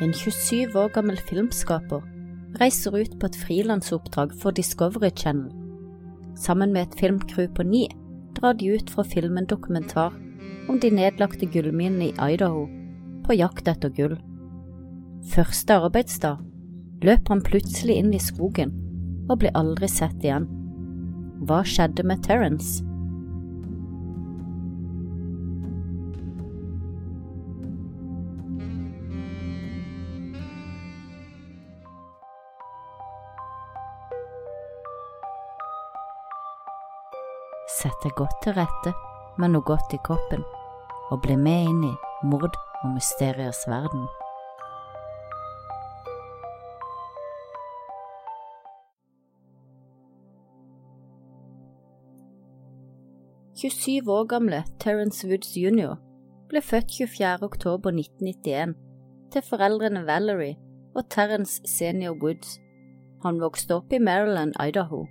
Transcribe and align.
En 0.00 0.14
27 0.16 0.72
år 0.80 0.88
gammel 0.94 1.18
filmskaper 1.28 2.00
reiser 2.60 2.94
ut 2.96 3.18
på 3.20 3.28
et 3.28 3.36
frilansoppdrag 3.36 4.32
for 4.40 4.56
Discovery 4.56 5.10
Channel. 5.12 5.50
Sammen 6.40 6.72
med 6.72 6.86
et 6.86 6.96
filmcrew 6.96 7.50
på 7.52 7.66
ni 7.68 7.82
drar 8.38 8.56
de 8.56 8.70
ut 8.72 8.90
fra 8.90 9.04
filmen 9.04 9.44
dokumentar 9.44 10.16
om 10.68 10.80
de 10.80 10.88
nedlagte 10.90 11.46
gullminene 11.52 12.08
i 12.08 12.32
Idaho, 12.32 12.64
på 13.26 13.36
jakt 13.36 13.68
etter 13.68 13.92
gull. 13.92 14.16
Første 15.34 15.76
arbeidsdag 15.84 16.40
løper 17.04 17.34
han 17.34 17.44
plutselig 17.44 18.00
inn 18.00 18.14
i 18.16 18.22
skogen 18.22 18.72
og 19.28 19.42
blir 19.42 19.52
aldri 19.52 19.88
sett 19.88 20.24
igjen. 20.24 20.48
Hva 21.44 21.60
skjedde 21.60 22.08
med 22.08 22.24
Terence? 22.24 22.80
Deg 38.02 38.14
godt 38.16 38.36
til 38.44 38.56
rette 38.56 38.92
med 39.40 39.52
noe 39.52 39.64
godt 39.66 39.92
i 39.96 40.00
kroppen, 40.04 40.42
og 41.10 41.20
bli 41.24 41.36
med 41.36 41.68
inn 41.70 41.84
i 41.90 41.94
mord 42.28 42.56
og 42.82 42.88
mysteriers 42.94 43.62
verden. 43.68 44.08
«27 53.60 54.08
år 54.08 54.24
gamle 54.24 54.62
Terence 54.80 55.26
Woods 55.28 55.52
jr. 55.56 55.98
ble 56.48 56.62
født 56.64 56.94
24. 56.96 57.44
oktober 57.44 57.92
1991 57.92 58.72
til 59.32 59.44
foreldrene 59.44 60.06
Valerie 60.06 60.56
og 60.96 61.10
Terence 61.12 61.60
senior 61.68 62.16
Woods. 62.22 62.56
Han 63.22 63.40
vokste 63.40 63.76
opp 63.76 63.92
i 63.92 63.98
Maryland, 64.00 64.54
Idaho. 64.68 65.04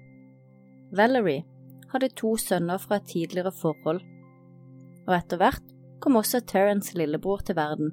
Valerie 0.97 1.43
hadde 1.93 2.11
to 2.17 2.35
sønner 2.37 2.77
fra 2.81 2.99
et 2.99 3.09
tidligere 3.09 3.51
forhold, 3.55 4.01
og 5.07 5.15
etter 5.15 5.41
hvert 5.41 5.75
kom 5.99 6.19
også 6.19 6.41
Terence 6.47 6.97
lillebror 6.97 7.41
til 7.45 7.57
verden. 7.57 7.91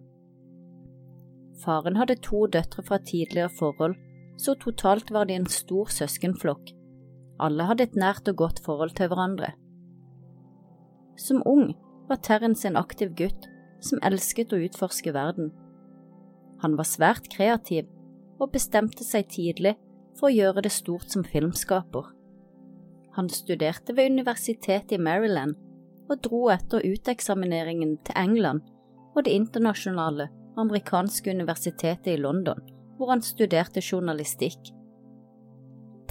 Faren 1.65 1.97
hadde 1.97 2.19
to 2.23 2.47
døtre 2.47 2.85
fra 2.85 3.01
et 3.01 3.09
tidligere 3.09 3.51
forhold, 3.59 3.97
så 4.39 4.55
totalt 4.61 5.13
var 5.13 5.25
de 5.25 5.35
en 5.35 5.49
stor 5.49 5.89
søskenflokk. 5.93 6.73
Alle 7.41 7.65
hadde 7.69 7.89
et 7.89 7.97
nært 7.97 8.29
og 8.29 8.37
godt 8.37 8.61
forhold 8.65 8.93
til 8.97 9.09
hverandre. 9.09 9.53
Som 11.17 11.43
ung 11.47 11.73
var 12.09 12.21
Terence 12.23 12.69
en 12.69 12.77
aktiv 12.77 13.15
gutt 13.17 13.49
som 13.81 14.01
elsket 14.05 14.53
å 14.53 14.61
utforske 14.67 15.13
verden. 15.17 15.51
Han 16.63 16.77
var 16.77 16.89
svært 16.89 17.29
kreativ 17.33 17.89
og 18.41 18.53
bestemte 18.53 19.05
seg 19.05 19.29
tidlig 19.33 19.77
for 20.17 20.29
å 20.29 20.37
gjøre 20.37 20.65
det 20.65 20.73
stort 20.73 21.13
som 21.13 21.25
filmskaper. 21.25 22.16
Han 23.17 23.29
studerte 23.33 23.97
ved 23.97 24.11
universitetet 24.13 24.93
i 24.93 25.01
Maryland 25.01 25.55
og 26.11 26.21
dro 26.25 26.47
etter 26.53 26.85
uteksamineringen 26.85 27.97
til 28.05 28.19
England 28.21 28.61
og 29.17 29.25
det 29.25 29.33
internasjonale 29.33 30.29
amerikanske 30.61 31.33
universitetet 31.33 32.13
i 32.13 32.21
London, 32.21 32.61
hvor 32.97 33.11
han 33.11 33.23
studerte 33.25 33.81
journalistikk. 33.81 34.71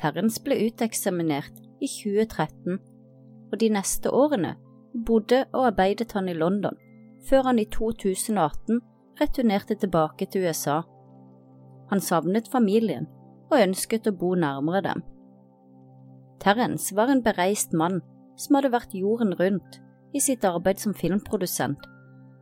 Terrence 0.02 0.42
ble 0.44 0.58
uteksaminert 0.66 1.62
i 1.82 1.88
2013, 1.88 2.80
og 3.52 3.60
de 3.62 3.70
neste 3.70 4.12
årene 4.12 4.56
bodde 5.06 5.46
og 5.54 5.70
arbeidet 5.70 6.12
han 6.18 6.30
i 6.30 6.34
London, 6.34 6.76
før 7.30 7.52
han 7.52 7.60
i 7.60 7.70
2018 7.70 8.82
returnerte 9.22 9.76
tilbake 9.76 10.26
til 10.26 10.50
USA. 10.50 10.82
Han 11.90 12.02
savnet 12.02 12.50
familien 12.52 13.06
og 13.52 13.62
ønsket 13.62 14.10
å 14.10 14.18
bo 14.18 14.34
nærmere 14.36 14.82
dem. 14.82 15.04
Terence 16.40 16.96
var 16.96 17.12
en 17.12 17.24
bereist 17.24 17.74
mann 17.74 18.02
som 18.38 18.58
hadde 18.58 18.74
vært 18.74 18.96
jorden 18.96 19.34
rundt 19.40 19.80
i 20.16 20.22
sitt 20.24 20.46
arbeid 20.48 20.80
som 20.80 20.96
filmprodusent, 20.96 21.80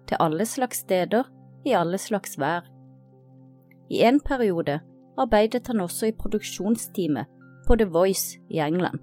til 0.07 0.19
alle 0.19 0.45
slags 0.45 0.83
steder, 0.83 1.29
i 1.65 1.73
alle 1.77 1.97
slags 1.97 2.37
vær. 2.39 2.67
I 3.89 4.03
en 4.03 4.19
periode 4.19 4.79
arbeidet 5.17 5.67
han 5.67 5.81
også 5.81 6.09
i 6.09 6.17
produksjonsteamet 6.17 7.29
på 7.67 7.75
The 7.79 7.85
Voice 7.85 8.39
i 8.49 8.59
England. 8.59 8.99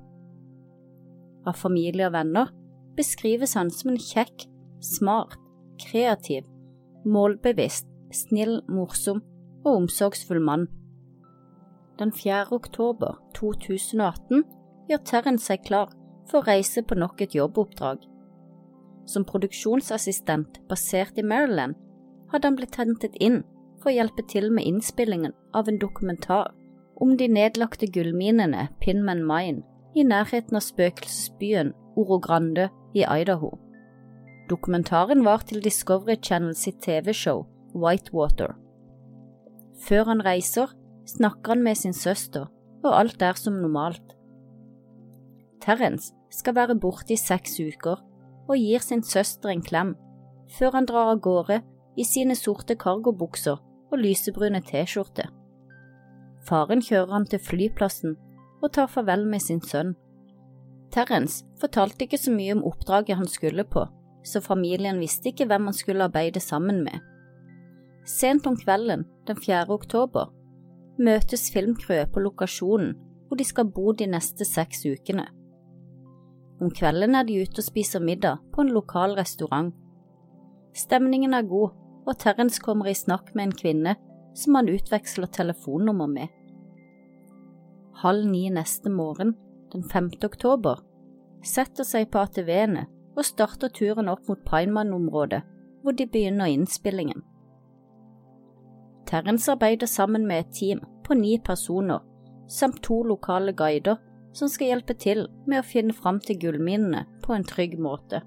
Av 1.46 1.56
familie 1.56 2.06
og 2.06 2.14
venner 2.14 2.50
beskrives 2.96 3.54
han 3.56 3.70
som 3.72 3.94
en 3.94 4.00
kjekk, 4.02 4.44
smart, 4.84 5.38
kreativ, 5.80 6.44
målbevisst, 7.06 7.88
snill, 8.12 8.60
morsom 8.68 9.22
og 9.64 9.74
omsorgsfull 9.76 10.42
mann. 10.44 10.66
Den 11.98 12.12
4. 12.12 12.46
oktober 12.52 13.16
2018 13.36 14.44
gjør 14.90 15.02
Terren 15.06 15.38
seg 15.38 15.62
klar 15.66 15.92
for 16.30 16.40
å 16.40 16.48
reise 16.48 16.82
på 16.82 16.98
nok 16.98 17.22
et 17.22 17.34
jobboppdrag. 17.38 18.02
Som 19.10 19.26
produksjonsassistent 19.26 20.60
basert 20.70 21.18
i 21.18 21.26
Maryland 21.26 21.78
hadde 22.30 22.50
han 22.50 22.58
blitt 22.58 22.78
hentet 22.78 23.16
inn 23.22 23.42
for 23.80 23.90
å 23.90 23.96
hjelpe 23.96 24.26
til 24.30 24.50
med 24.54 24.66
innspillingen 24.68 25.34
av 25.56 25.70
en 25.70 25.80
dokumentar 25.82 26.52
om 27.00 27.16
de 27.16 27.30
nedlagte 27.32 27.88
gullminene 27.90 28.68
Pinman 28.82 29.24
Mine 29.26 29.64
i 29.96 30.04
nærheten 30.06 30.58
av 30.58 30.66
spøkelsesbyen 30.66 31.72
Oro 31.98 32.20
Grande 32.22 32.68
i 32.94 33.02
Idaho. 33.02 33.54
Dokumentaren 34.50 35.24
var 35.24 35.46
til 35.46 35.62
Discovery 35.62 36.18
Channel 36.22 36.54
sitt 36.58 36.82
TV-show 36.82 37.46
Whitewater. 37.74 38.56
Før 39.86 40.10
han 40.10 40.22
reiser, 40.26 40.72
snakker 41.06 41.54
han 41.54 41.62
med 41.64 41.78
sin 41.78 41.94
søster, 41.96 42.50
og 42.84 42.96
alt 42.98 43.22
er 43.22 43.38
som 43.38 43.60
normalt. 43.62 44.16
Terence 45.60 46.14
skal 46.32 46.56
være 46.56 46.78
borte 46.80 47.14
i 47.14 47.20
seks 47.20 47.58
uker 47.60 48.00
og 48.48 48.56
gir 48.56 48.82
sin 48.82 49.02
søster 49.02 49.52
en 49.52 49.62
klem, 49.62 49.94
før 50.58 50.74
han 50.78 50.88
drar 50.88 51.12
av 51.12 51.20
gårde 51.22 51.60
i 52.00 52.06
sine 52.06 52.34
sorte 52.38 52.76
cargobukser 52.80 53.60
og 53.90 53.98
lysebrune 53.98 54.62
T-skjorte. 54.66 55.26
Faren 56.48 56.82
kjører 56.82 57.12
han 57.12 57.26
til 57.28 57.42
flyplassen 57.44 58.16
og 58.60 58.72
tar 58.72 58.88
farvel 58.90 59.26
med 59.28 59.42
sin 59.44 59.60
sønn. 59.60 59.94
Terence 60.90 61.44
fortalte 61.60 62.06
ikke 62.06 62.18
så 62.18 62.32
mye 62.34 62.56
om 62.56 62.64
oppdraget 62.66 63.18
han 63.20 63.28
skulle 63.30 63.64
på, 63.64 63.84
så 64.26 64.42
familien 64.42 64.98
visste 65.00 65.30
ikke 65.30 65.46
hvem 65.50 65.70
han 65.70 65.76
skulle 65.76 66.08
arbeide 66.08 66.40
sammen 66.40 66.82
med. 66.84 66.98
Sent 68.08 68.46
om 68.48 68.56
kvelden 68.58 69.04
den 69.28 69.36
4. 69.36 69.68
oktober 69.70 70.32
møtes 71.00 71.50
filmcrewet 71.52 72.10
på 72.12 72.24
lokasjonen 72.24 72.96
hvor 73.28 73.38
de 73.38 73.46
skal 73.46 73.68
bo 73.70 73.92
de 73.94 74.08
neste 74.10 74.44
seks 74.44 74.82
ukene. 74.88 75.28
Om 76.60 76.70
kvelden 76.76 77.16
er 77.16 77.24
de 77.24 77.38
ute 77.40 77.62
og 77.62 77.64
spiser 77.64 78.02
middag 78.04 78.40
på 78.52 78.60
en 78.60 78.72
lokal 78.74 79.14
restaurant. 79.16 79.72
Stemningen 80.76 81.34
er 81.34 81.48
god, 81.48 81.72
og 82.06 82.18
Terence 82.20 82.60
kommer 82.60 82.90
i 82.90 82.96
snakk 82.96 83.32
med 83.34 83.48
en 83.48 83.56
kvinne 83.56 83.94
som 84.36 84.58
han 84.58 84.68
utveksler 84.68 85.30
telefonnummer 85.32 86.06
med. 86.06 86.28
Halv 88.02 88.28
ni 88.28 88.48
neste 88.52 88.90
morgen, 88.92 89.34
den 89.72 89.84
5. 89.84 90.10
oktober, 90.24 90.84
setter 91.44 91.84
seg 91.84 92.10
på 92.12 92.20
ATV-ene 92.26 92.86
og 93.16 93.24
starter 93.24 93.72
turen 93.72 94.08
opp 94.12 94.28
mot 94.28 94.40
Pineman-området, 94.44 95.40
hvor 95.82 95.96
de 95.96 96.06
begynner 96.06 96.52
innspillingen. 96.52 97.24
Terence 99.08 99.50
arbeider 99.52 99.86
sammen 99.86 100.26
med 100.26 100.44
et 100.44 100.54
team 100.54 100.84
på 101.04 101.16
ni 101.16 101.38
personer, 101.44 102.04
samt 102.48 102.82
to 102.84 103.02
lokale 103.02 103.52
guider 103.52 103.96
som 104.36 104.48
skal 104.48 104.72
hjelpe 104.72 104.94
til 104.94 105.24
med 105.46 105.60
å 105.60 105.66
finne 105.66 105.94
fram 105.96 106.20
til 106.22 106.38
gullminene 106.42 107.04
på 107.24 107.34
en 107.34 107.46
trygg 107.46 107.76
måte. 107.82 108.22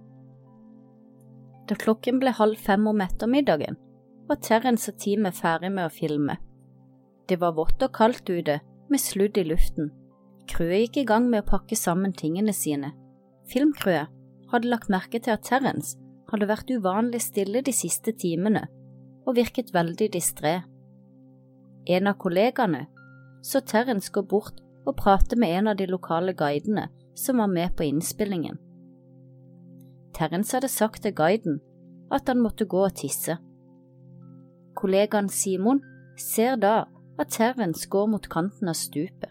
Da 1.70 1.78
klokken 1.80 2.20
ble 2.20 2.34
halv 2.36 2.60
fem 2.60 2.88
om 2.92 3.02
ettermiddagen, 3.04 3.78
var 4.28 4.40
Terence 4.44 4.92
og 4.92 5.00
teamet 5.00 5.38
ferdig 5.40 5.72
med 5.72 5.88
å 5.88 5.94
filme. 5.94 6.38
Det 7.28 7.40
var 7.40 7.56
vått 7.56 7.84
og 7.84 7.94
kaldt 7.96 8.30
ute, 8.30 8.60
med 8.92 9.00
sludd 9.00 9.38
i 9.40 9.46
luften. 9.48 9.94
Crewet 10.52 10.84
gikk 10.84 10.98
i 11.02 11.06
gang 11.08 11.30
med 11.32 11.44
å 11.44 11.50
pakke 11.54 11.76
sammen 11.80 12.12
tingene 12.14 12.54
sine. 12.54 12.92
Filmcrewet 13.50 14.12
hadde 14.52 14.70
lagt 14.70 14.92
merke 14.92 15.22
til 15.24 15.34
at 15.34 15.46
Terence 15.48 15.98
hadde 16.32 16.50
vært 16.50 16.72
uvanlig 16.74 17.24
stille 17.24 17.64
de 17.64 17.74
siste 17.74 18.14
timene 18.20 18.66
og 19.24 19.38
virket 19.38 19.72
veldig 19.74 20.10
distré. 20.14 20.60
En 21.88 22.12
av 22.12 22.20
kollegaene 22.20 22.86
så 23.44 23.64
Terence 23.64 24.12
gå 24.12 24.24
bort 24.28 24.60
og 24.86 24.98
prate 25.00 25.38
med 25.40 25.58
en 25.58 25.72
av 25.72 25.78
de 25.80 25.88
lokale 25.88 26.34
guidene 26.34 26.90
som 27.16 27.40
var 27.42 27.52
med 27.52 27.76
på 27.78 27.86
innspillingen. 27.88 28.58
Terence 30.14 30.56
hadde 30.56 30.70
sagt 30.70 31.04
til 31.04 31.16
guiden 31.16 31.62
at 32.14 32.28
han 32.30 32.42
måtte 32.44 32.68
gå 32.70 32.84
og 32.86 32.96
tisse. 33.00 33.38
Kollegaen 34.78 35.30
Simon 35.30 35.82
ser 36.20 36.58
da 36.62 36.84
at 37.20 37.34
Terence 37.34 37.90
går 37.90 38.10
mot 38.12 38.30
kanten 38.30 38.70
av 38.70 38.78
stupet. 38.78 39.30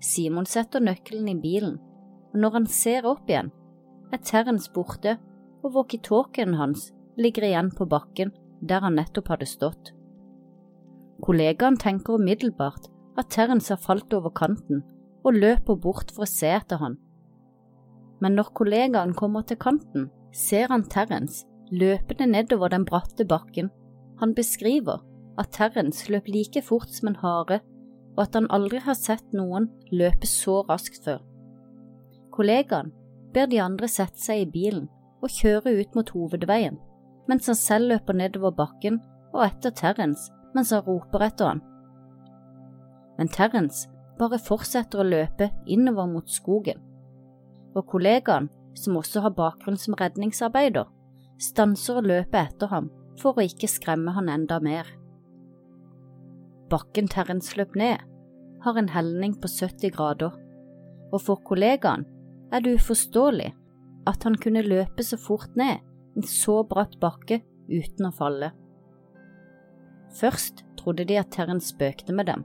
Simon 0.00 0.46
setter 0.46 0.82
nøkkelen 0.82 1.28
i 1.30 1.38
bilen, 1.42 1.78
og 2.32 2.38
når 2.42 2.54
han 2.54 2.66
ser 2.70 3.06
opp 3.06 3.30
igjen, 3.30 3.50
er 4.14 4.22
Terence 4.22 4.70
borte 4.72 5.16
og 5.62 5.74
walkietalkien 5.74 6.54
hans 6.58 6.92
ligger 7.18 7.48
igjen 7.48 7.72
på 7.74 7.86
bakken 7.90 8.30
der 8.60 8.82
han 8.82 8.96
nettopp 8.98 9.32
hadde 9.34 9.46
stått. 9.46 9.92
Kollegaen 11.22 11.76
tenker 11.78 12.18
umiddelbart 12.18 12.86
at 13.18 13.30
Terence 13.34 13.72
har 13.72 13.82
falt 13.82 14.14
over 14.14 14.30
kanten 14.30 14.82
og 15.26 15.34
løper 15.34 15.76
bort 15.76 16.12
for 16.14 16.24
å 16.24 16.30
se 16.30 16.50
etter 16.54 16.80
han. 16.80 16.96
Men 18.22 18.34
når 18.38 18.52
kollegaen 18.58 19.14
kommer 19.18 19.44
til 19.46 19.58
kanten, 19.60 20.08
ser 20.34 20.70
han 20.72 20.86
Terence 20.90 21.46
løpende 21.70 22.28
nedover 22.30 22.72
den 22.72 22.86
bratte 22.88 23.26
bakken. 23.28 23.70
Han 24.20 24.34
beskriver 24.34 25.02
at 25.38 25.52
Terence 25.54 26.08
løp 26.10 26.28
like 26.30 26.62
fort 26.62 26.90
som 26.90 27.12
en 27.12 27.20
hare, 27.22 27.60
og 28.16 28.24
at 28.24 28.34
han 28.34 28.48
aldri 28.50 28.80
har 28.82 28.96
sett 28.98 29.34
noen 29.36 29.68
løpe 29.94 30.26
så 30.26 30.62
raskt 30.70 31.04
før. 31.04 31.20
Kollegaen 32.34 32.90
ber 33.34 33.46
de 33.50 33.60
andre 33.62 33.90
sette 33.90 34.18
seg 34.22 34.42
i 34.42 34.50
bilen 34.50 34.88
og 35.22 35.34
kjøre 35.34 35.74
ut 35.78 35.94
mot 35.98 36.10
hovedveien, 36.14 36.78
mens 37.28 37.50
han 37.50 37.58
selv 37.58 37.92
løper 37.92 38.18
nedover 38.18 38.54
bakken 38.54 39.00
og 39.34 39.44
etter 39.46 39.74
Terence 39.74 40.32
mens 40.54 40.72
han 40.72 40.84
roper 40.86 41.26
etter 41.28 41.52
han. 41.52 41.62
Men 43.18 43.30
Terence 43.34 43.88
bare 44.18 44.38
fortsetter 44.42 45.02
å 45.02 45.06
løpe 45.06 45.50
innover 45.66 46.08
mot 46.10 46.30
skogen, 46.30 46.80
og 47.74 47.86
kollegaen, 47.90 48.48
som 48.78 48.98
også 48.98 49.24
har 49.24 49.34
bakgrunn 49.34 49.78
som 49.78 49.96
redningsarbeider, 49.98 50.86
stanser 51.42 51.98
å 51.98 52.06
løpe 52.06 52.38
etter 52.38 52.70
ham 52.70 52.90
for 53.18 53.38
å 53.38 53.46
ikke 53.46 53.70
skremme 53.70 54.14
han 54.14 54.30
enda 54.30 54.60
mer. 54.62 54.86
Bakken 56.70 57.08
Terence 57.10 57.56
løp 57.58 57.74
ned, 57.78 58.02
har 58.62 58.78
en 58.78 58.90
helning 58.90 59.36
på 59.38 59.50
70 59.50 59.94
grader, 59.94 60.34
og 61.12 61.20
for 61.24 61.40
kollegaen 61.46 62.04
er 62.52 62.62
det 62.62 62.76
uforståelig 62.78 63.52
at 64.08 64.24
han 64.26 64.38
kunne 64.40 64.66
løpe 64.66 65.04
så 65.04 65.18
fort 65.20 65.54
ned 65.58 65.82
en 66.16 66.26
så 66.26 66.62
bratt 66.66 66.98
bakke 67.00 67.40
uten 67.68 68.08
å 68.08 68.14
falle. 68.14 68.50
Først 70.18 70.64
trodde 70.80 71.06
de 71.08 71.18
at 71.20 71.30
Terence 71.34 71.70
spøkte 71.74 72.14
med 72.16 72.30
dem, 72.30 72.44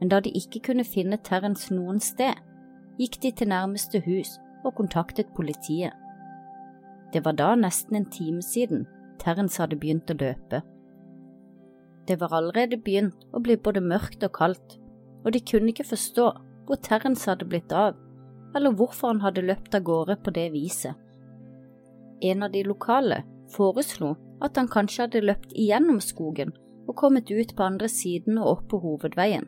men 0.00 0.08
da 0.08 0.20
de 0.20 0.32
ikke 0.36 0.62
kunne 0.70 0.84
finne 0.84 1.20
Terence 1.24 1.74
noen 1.74 2.00
sted, 2.00 2.34
gikk 3.00 3.20
de 3.22 3.32
til 3.36 3.52
nærmeste 3.52 4.00
hus 4.04 4.38
og 4.64 4.74
kontaktet 4.76 5.32
politiet. 5.36 5.92
Det 7.12 7.24
var 7.24 7.36
da 7.36 7.54
nesten 7.58 7.96
en 7.96 8.10
time 8.10 8.42
siden 8.42 8.86
Terence 9.20 9.60
hadde 9.60 9.78
begynt 9.80 10.10
å 10.12 10.16
løpe. 10.20 10.62
Det 12.08 12.16
var 12.20 12.32
allerede 12.34 12.80
begynt 12.80 13.26
å 13.36 13.42
bli 13.44 13.56
både 13.56 13.82
mørkt 13.84 14.24
og 14.24 14.32
kaldt, 14.36 14.78
og 15.24 15.34
de 15.34 15.42
kunne 15.44 15.72
ikke 15.74 15.90
forstå 15.90 16.30
hvor 16.66 16.80
Terence 16.80 17.28
hadde 17.28 17.48
blitt 17.50 17.72
av, 17.76 17.98
eller 18.56 18.74
hvorfor 18.74 19.12
han 19.12 19.22
hadde 19.24 19.44
løpt 19.46 19.76
av 19.76 19.84
gårde 19.86 20.16
på 20.24 20.32
det 20.34 20.48
viset. 20.54 20.96
En 22.22 22.42
av 22.42 22.52
de 22.52 22.64
lokale 22.64 23.22
foreslo 23.52 24.14
at 24.44 24.56
han 24.56 24.68
kanskje 24.68 25.06
hadde 25.06 25.24
løpt 25.24 25.52
igjennom 25.52 26.00
skogen 26.04 26.52
og 26.88 26.96
kommet 26.98 27.30
ut 27.30 27.54
på 27.56 27.66
andre 27.66 27.88
siden 27.88 28.38
og 28.40 28.50
opp 28.54 28.68
på 28.72 28.80
hovedveien, 28.82 29.46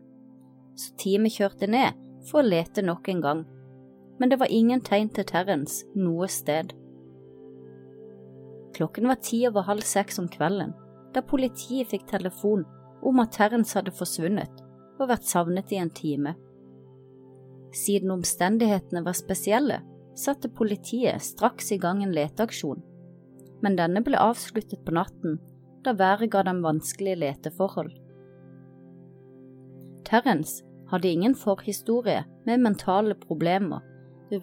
så 0.78 0.94
teamet 1.00 1.36
kjørte 1.36 1.68
ned 1.70 1.98
for 2.28 2.40
å 2.42 2.46
lete 2.46 2.84
nok 2.84 3.08
en 3.12 3.22
gang, 3.24 3.42
men 4.20 4.30
det 4.30 4.38
var 4.40 4.52
ingen 4.52 4.82
tegn 4.84 5.10
til 5.12 5.26
Terence 5.28 5.86
noe 5.98 6.28
sted. 6.30 6.72
Klokken 8.76 9.08
var 9.10 9.20
ti 9.20 9.42
over 9.48 9.66
halv 9.68 9.84
seks 9.84 10.20
om 10.22 10.30
kvelden 10.32 10.72
da 11.12 11.20
politiet 11.20 11.90
fikk 11.90 12.06
telefon 12.08 12.64
om 13.04 13.20
at 13.20 13.34
Terence 13.36 13.76
hadde 13.76 13.92
forsvunnet 13.94 14.62
og 14.98 15.08
vært 15.10 15.28
savnet 15.28 15.72
i 15.74 15.80
en 15.82 15.90
time. 15.92 16.34
Siden 17.76 18.12
omstendighetene 18.14 19.02
var 19.04 19.16
spesielle, 19.16 19.80
satte 20.16 20.50
politiet 20.52 21.24
straks 21.24 21.72
i 21.72 21.80
gang 21.80 22.02
en 22.04 22.14
leteaksjon, 22.14 22.80
men 23.64 23.78
denne 23.78 24.02
ble 24.04 24.20
avsluttet 24.20 24.84
på 24.84 24.94
natten 24.94 25.38
da 25.82 25.96
været 25.98 26.30
ga 26.30 26.44
dem 26.46 26.60
vanskelige 26.62 27.18
leteforhold. 27.24 27.90
Terrence 30.12 30.60
hadde 30.90 31.08
ingen 31.08 31.34
forhistorie 31.34 32.24
med 32.44 32.60
mentale 32.60 33.14
problemer, 33.14 33.80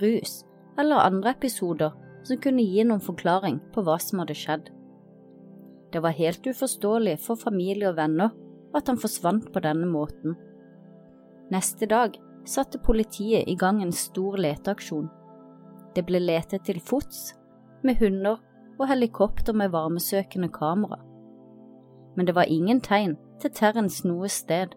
rus 0.01 0.45
eller 0.79 1.05
andre 1.05 1.35
episoder 1.35 1.93
som 2.25 2.39
kunne 2.41 2.65
gi 2.65 2.83
noen 2.83 3.03
forklaring 3.03 3.59
på 3.73 3.83
hva 3.85 3.99
som 4.01 4.23
hadde 4.23 4.37
skjedd. 4.37 4.71
Det 5.93 6.01
var 6.01 6.17
helt 6.17 6.47
uforståelig 6.47 7.19
for 7.21 7.37
familie 7.37 7.91
og 7.91 7.99
venner 8.01 8.33
at 8.73 8.89
han 8.89 8.97
forsvant 9.01 9.51
på 9.53 9.61
denne 9.61 9.85
måten. 9.89 10.33
Neste 11.53 11.85
dag 11.89 12.17
satte 12.49 12.81
politiet 12.81 13.45
i 13.45 13.57
gang 13.57 13.83
en 13.85 13.93
stor 13.93 14.41
leteaksjon. 14.41 15.05
Det 15.93 16.05
ble 16.05 16.21
letet 16.21 16.65
til 16.65 16.81
fots, 16.81 17.35
med 17.85 18.01
hunder 18.01 18.41
og 18.79 18.87
helikopter 18.89 19.53
med 19.53 19.69
varmesøkende 19.73 20.49
kamera. 20.49 20.97
Men 22.17 22.25
det 22.25 22.35
var 22.35 22.49
ingen 22.49 22.81
tegn 22.81 23.17
til 23.41 23.53
Terrens 23.53 24.01
noe 24.03 24.29
sted, 24.33 24.73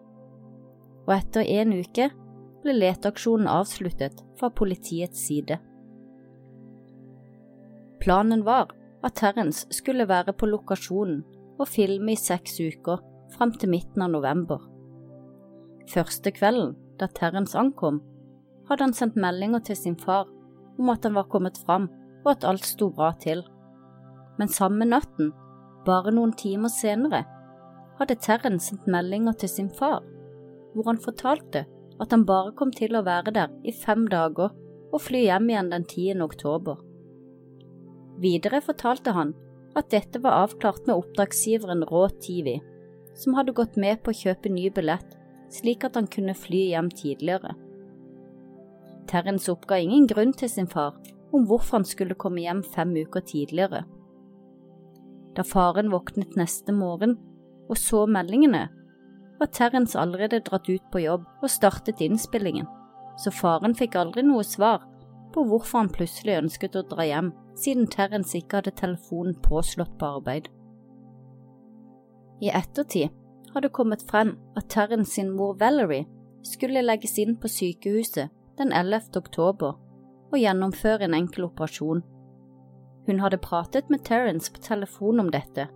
og 1.07 1.13
etter 1.17 1.47
en 1.59 1.73
uke 1.79 2.09
ble 2.63 2.75
leteaksjonen 2.77 3.49
avsluttet 3.51 4.23
fra 4.39 4.49
politiets 4.49 5.25
side. 5.27 5.59
Planen 8.03 8.43
var 8.47 8.71
at 9.03 9.15
Terence 9.19 9.67
skulle 9.71 10.07
være 10.07 10.33
på 10.35 10.47
lokasjonen 10.47 11.23
og 11.59 11.67
filme 11.67 12.13
i 12.13 12.19
seks 12.19 12.59
uker 12.59 13.03
fram 13.35 13.53
til 13.59 13.71
midten 13.71 14.03
av 14.03 14.11
november. 14.13 14.61
Første 15.91 16.31
kvelden, 16.31 16.75
da 16.99 17.09
Terence 17.11 17.57
ankom, 17.59 17.99
hadde 18.69 18.87
han 18.87 18.95
sendt 18.95 19.19
meldinger 19.19 19.63
til 19.67 19.75
sin 19.75 19.97
far 19.99 20.29
om 20.79 20.89
at 20.89 21.03
han 21.03 21.15
var 21.17 21.27
kommet 21.31 21.59
fram 21.65 21.89
og 22.23 22.31
at 22.35 22.47
alt 22.47 22.65
sto 22.65 22.89
bra 22.89 23.11
til. 23.19 23.43
Men 24.39 24.51
samme 24.51 24.87
natten, 24.87 25.33
bare 25.85 26.13
noen 26.15 26.31
timer 26.39 26.71
senere, 26.71 27.25
hadde 27.99 28.19
Terence 28.23 28.71
sendt 28.71 28.87
meldinger 28.87 29.35
til 29.37 29.51
sin 29.51 29.69
far, 29.69 30.01
hvor 30.73 30.89
han 30.89 31.01
fortalte 31.01 31.65
at 32.01 32.11
han 32.11 32.25
bare 32.25 32.53
kom 32.57 32.73
til 32.73 32.97
å 32.97 33.05
være 33.05 33.33
der 33.35 33.53
i 33.63 33.73
fem 33.73 34.07
dager 34.11 34.51
og 34.93 35.01
fly 35.01 35.25
hjem 35.27 35.49
igjen 35.49 35.71
den 35.73 35.85
10. 35.85 36.21
oktober. 36.25 36.77
Videre 38.21 38.61
fortalte 38.61 39.13
han 39.15 39.33
at 39.77 39.89
dette 39.93 40.21
var 40.21 40.43
avklart 40.43 40.85
med 40.87 40.99
oppdragsgiveren 40.99 41.85
Rå 41.89 42.05
TV, 42.21 42.59
som 43.17 43.37
hadde 43.37 43.55
gått 43.57 43.77
med 43.79 44.01
på 44.03 44.13
å 44.13 44.19
kjøpe 44.23 44.51
ny 44.53 44.69
billett 44.73 45.17
slik 45.53 45.85
at 45.85 45.97
han 45.97 46.09
kunne 46.09 46.35
fly 46.37 46.67
hjem 46.71 46.89
tidligere. 46.93 47.53
Terence 49.09 49.51
oppga 49.51 49.77
ingen 49.81 50.07
grunn 50.09 50.33
til 50.37 50.49
sin 50.49 50.69
far 50.69 50.95
om 51.33 51.45
hvorfor 51.49 51.79
han 51.79 51.87
skulle 51.87 52.17
komme 52.17 52.43
hjem 52.43 52.63
fem 52.73 52.93
uker 52.95 53.25
tidligere. 53.25 53.83
Da 55.33 55.45
faren 55.45 55.91
våknet 55.93 56.37
neste 56.37 56.73
morgen 56.75 57.17
og 57.69 57.77
så 57.79 58.03
meldingene, 58.09 58.67
var 59.39 59.51
Terrence 59.51 59.99
allerede 59.99 60.39
dratt 60.39 60.69
ut 60.69 60.85
på 60.91 61.03
jobb 61.03 61.25
og 61.41 61.51
startet 61.51 62.01
innspillingen, 62.01 62.67
så 63.17 63.31
faren 63.31 63.75
fikk 63.75 63.95
aldri 63.99 64.23
noe 64.25 64.43
svar 64.47 64.83
på 65.33 65.43
hvorfor 65.49 65.83
han 65.83 65.91
plutselig 65.93 66.37
ønsket 66.43 66.77
å 66.77 66.85
dra 66.89 67.05
hjem 67.07 67.31
siden 67.59 67.87
Terence 67.91 68.37
ikke 68.37 68.61
hadde 68.61 68.75
telefonen 68.77 69.35
påslått 69.45 69.97
på 69.99 70.11
arbeid. 70.17 70.49
I 72.41 72.49
ettertid 72.53 73.13
har 73.53 73.61
det 73.61 73.73
kommet 73.73 74.03
frem 74.09 74.35
at 74.57 74.69
Terence 74.73 75.13
sin 75.13 75.31
mor 75.33 75.55
Valerie 75.59 76.07
skulle 76.43 76.83
legges 76.83 77.17
inn 77.21 77.37
på 77.39 77.49
sykehuset 77.49 78.33
den 78.57 78.73
11. 78.73 79.13
oktober 79.17 79.77
og 80.33 80.39
gjennomføre 80.39 81.07
en 81.07 81.17
enkel 81.17 81.47
operasjon. 81.47 82.01
Hun 83.07 83.21
hadde 83.21 83.41
pratet 83.41 83.89
med 83.89 84.03
Terence 84.07 84.51
på 84.53 84.61
telefon 84.63 85.21
om 85.21 85.29
dette, 85.31 85.67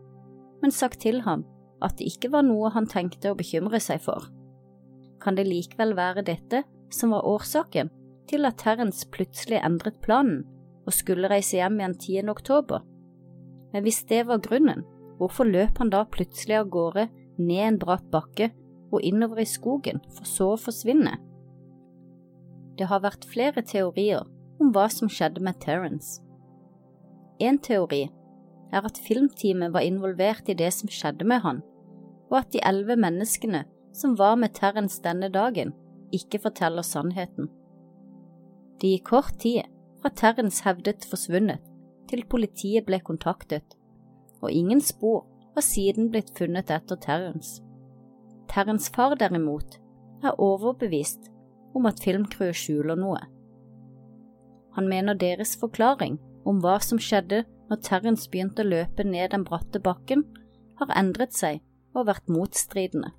men 0.62 0.74
sagt 0.74 1.02
til 1.06 1.22
ham 1.28 1.46
at 1.84 1.98
det 2.00 2.10
ikke 2.10 2.31
var 2.34 2.46
noe 2.48 2.72
han 2.74 2.89
tenkte 2.89 3.31
å 3.31 3.38
bekymre 3.38 3.79
seg 3.84 4.01
for. 4.03 4.29
Kan 5.22 5.38
det 5.38 5.48
likevel 5.48 5.96
være 5.98 6.25
dette 6.25 6.63
som 6.93 7.13
var 7.13 7.27
årsaken 7.27 7.91
til 8.29 8.48
at 8.48 8.60
Terence 8.62 9.07
plutselig 9.13 9.60
endret 9.63 10.00
planen 10.03 10.43
og 10.88 10.96
skulle 10.96 11.29
reise 11.31 11.57
hjem 11.60 11.79
igjen 11.81 11.98
10. 11.98 12.29
oktober. 12.31 12.84
Men 13.74 13.84
hvis 13.84 14.03
det 14.07 14.24
var 14.27 14.43
grunnen, 14.43 14.86
hvorfor 15.19 15.48
løp 15.48 15.81
han 15.81 15.91
da 15.91 16.05
plutselig 16.07 16.62
av 16.62 16.69
gårde 16.72 17.07
ned 17.38 17.63
en 17.65 17.79
bratt 17.81 18.05
bakke 18.12 18.51
og 18.91 19.03
innover 19.03 19.43
i 19.43 19.50
skogen, 19.50 20.00
for 20.15 20.27
så 20.27 20.53
å 20.53 20.62
forsvinne? 20.62 21.17
Det 22.79 22.88
har 22.88 23.03
vært 23.03 23.27
flere 23.27 23.63
teorier 23.65 24.24
om 24.62 24.72
hva 24.74 24.88
som 24.93 25.12
skjedde 25.12 25.43
med 25.43 25.60
Terence. 25.63 26.22
En 27.43 27.60
teori 27.60 28.05
er 28.74 28.86
at 28.86 29.00
filmteamet 29.07 29.74
var 29.74 29.86
involvert 29.86 30.50
i 30.50 30.55
det 30.57 30.69
som 30.75 30.91
skjedde 30.91 31.27
med 31.27 31.43
han, 31.45 31.62
og 32.31 32.41
at 32.41 32.51
de 32.53 32.63
elleve 32.67 32.97
menneskene 33.00 33.63
som 33.95 34.17
var 34.19 34.36
med 34.36 34.53
Terence 34.53 35.01
denne 35.03 35.29
dagen, 35.33 35.74
ikke 36.13 36.39
forteller 36.39 36.86
sannheten. 36.86 37.50
Det 38.81 38.91
gikk 38.93 39.07
kort 39.09 39.39
tid 39.41 39.65
fra 40.01 40.12
Terrence 40.13 40.63
hevdet 40.63 41.07
forsvunnet 41.09 41.63
til 42.07 42.24
politiet 42.29 42.86
ble 42.88 43.00
kontaktet, 43.03 43.75
og 44.41 44.51
ingen 44.51 44.81
spor 44.81 45.25
har 45.55 45.65
siden 45.65 46.12
blitt 46.13 46.29
funnet 46.38 46.69
etter 46.71 47.00
Terrence. 47.01 47.63
Terrence 48.47 48.91
far 48.93 49.17
derimot 49.19 49.79
er 50.24 50.38
overbevist 50.38 51.31
om 51.75 51.89
at 51.89 52.00
filmcrewet 52.03 52.55
skjuler 52.55 52.97
noe. 53.00 53.19
Han 54.77 54.88
mener 54.88 55.17
deres 55.17 55.55
forklaring 55.57 56.19
om 56.47 56.62
hva 56.62 56.77
som 56.83 57.01
skjedde 57.01 57.43
når 57.69 57.81
Terrence 57.83 58.29
begynte 58.31 58.63
å 58.63 58.69
løpe 58.69 59.03
ned 59.03 59.31
den 59.33 59.45
bratte 59.47 59.79
bakken, 59.83 60.24
har 60.79 60.93
endret 60.95 61.33
seg 61.36 61.62
og 61.95 62.07
vært 62.09 62.29
motstridende. 62.31 63.12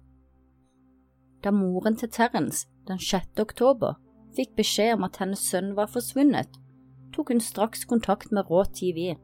Da 1.44 1.52
moren 1.54 1.96
til 1.98 2.10
Terence 2.10 2.66
den 2.88 2.98
6. 2.98 3.38
oktober 3.42 3.98
fikk 4.36 4.54
beskjed 4.58 4.96
om 4.96 5.06
at 5.06 5.18
hennes 5.22 5.42
sønn 5.50 5.74
var 5.76 5.90
forsvunnet, 5.92 6.50
tok 7.14 7.32
hun 7.32 7.42
straks 7.42 7.84
kontakt 7.88 8.32
med 8.32 8.50
Raw 8.50 8.64
TV, 8.74 9.16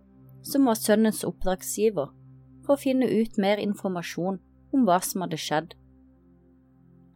som 0.43 0.67
var 0.69 0.79
sønnens 0.79 1.25
oppdragsgiver, 1.27 2.11
for 2.65 2.75
å 2.75 2.81
finne 2.81 3.09
ut 3.09 3.39
mer 3.41 3.61
informasjon 3.63 4.41
om 4.75 4.85
hva 4.87 5.01
som 5.05 5.25
hadde 5.25 5.41
skjedd. 5.41 5.75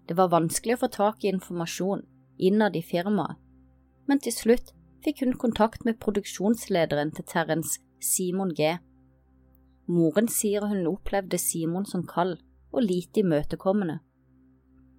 Det 0.08 0.16
var 0.16 0.32
vanskelig 0.32 0.78
å 0.78 0.82
få 0.84 0.90
tak 0.94 1.24
i 1.24 1.32
informasjon 1.32 2.06
innad 2.38 2.76
i 2.78 2.84
firmaet, 2.84 3.36
men 4.08 4.22
til 4.24 4.32
slutt 4.32 4.72
fikk 5.04 5.24
hun 5.24 5.34
kontakt 5.36 5.84
med 5.84 5.98
produksjonslederen 6.00 7.12
til 7.16 7.26
Terence, 7.28 7.80
Simon 8.00 8.52
G. 8.54 8.76
Moren 9.88 10.28
sier 10.28 10.66
hun 10.68 10.86
opplevde 10.86 11.38
Simon 11.40 11.86
som 11.88 12.04
kald 12.06 12.36
og 12.72 12.84
lite 12.84 13.22
imøtekommende. 13.24 13.98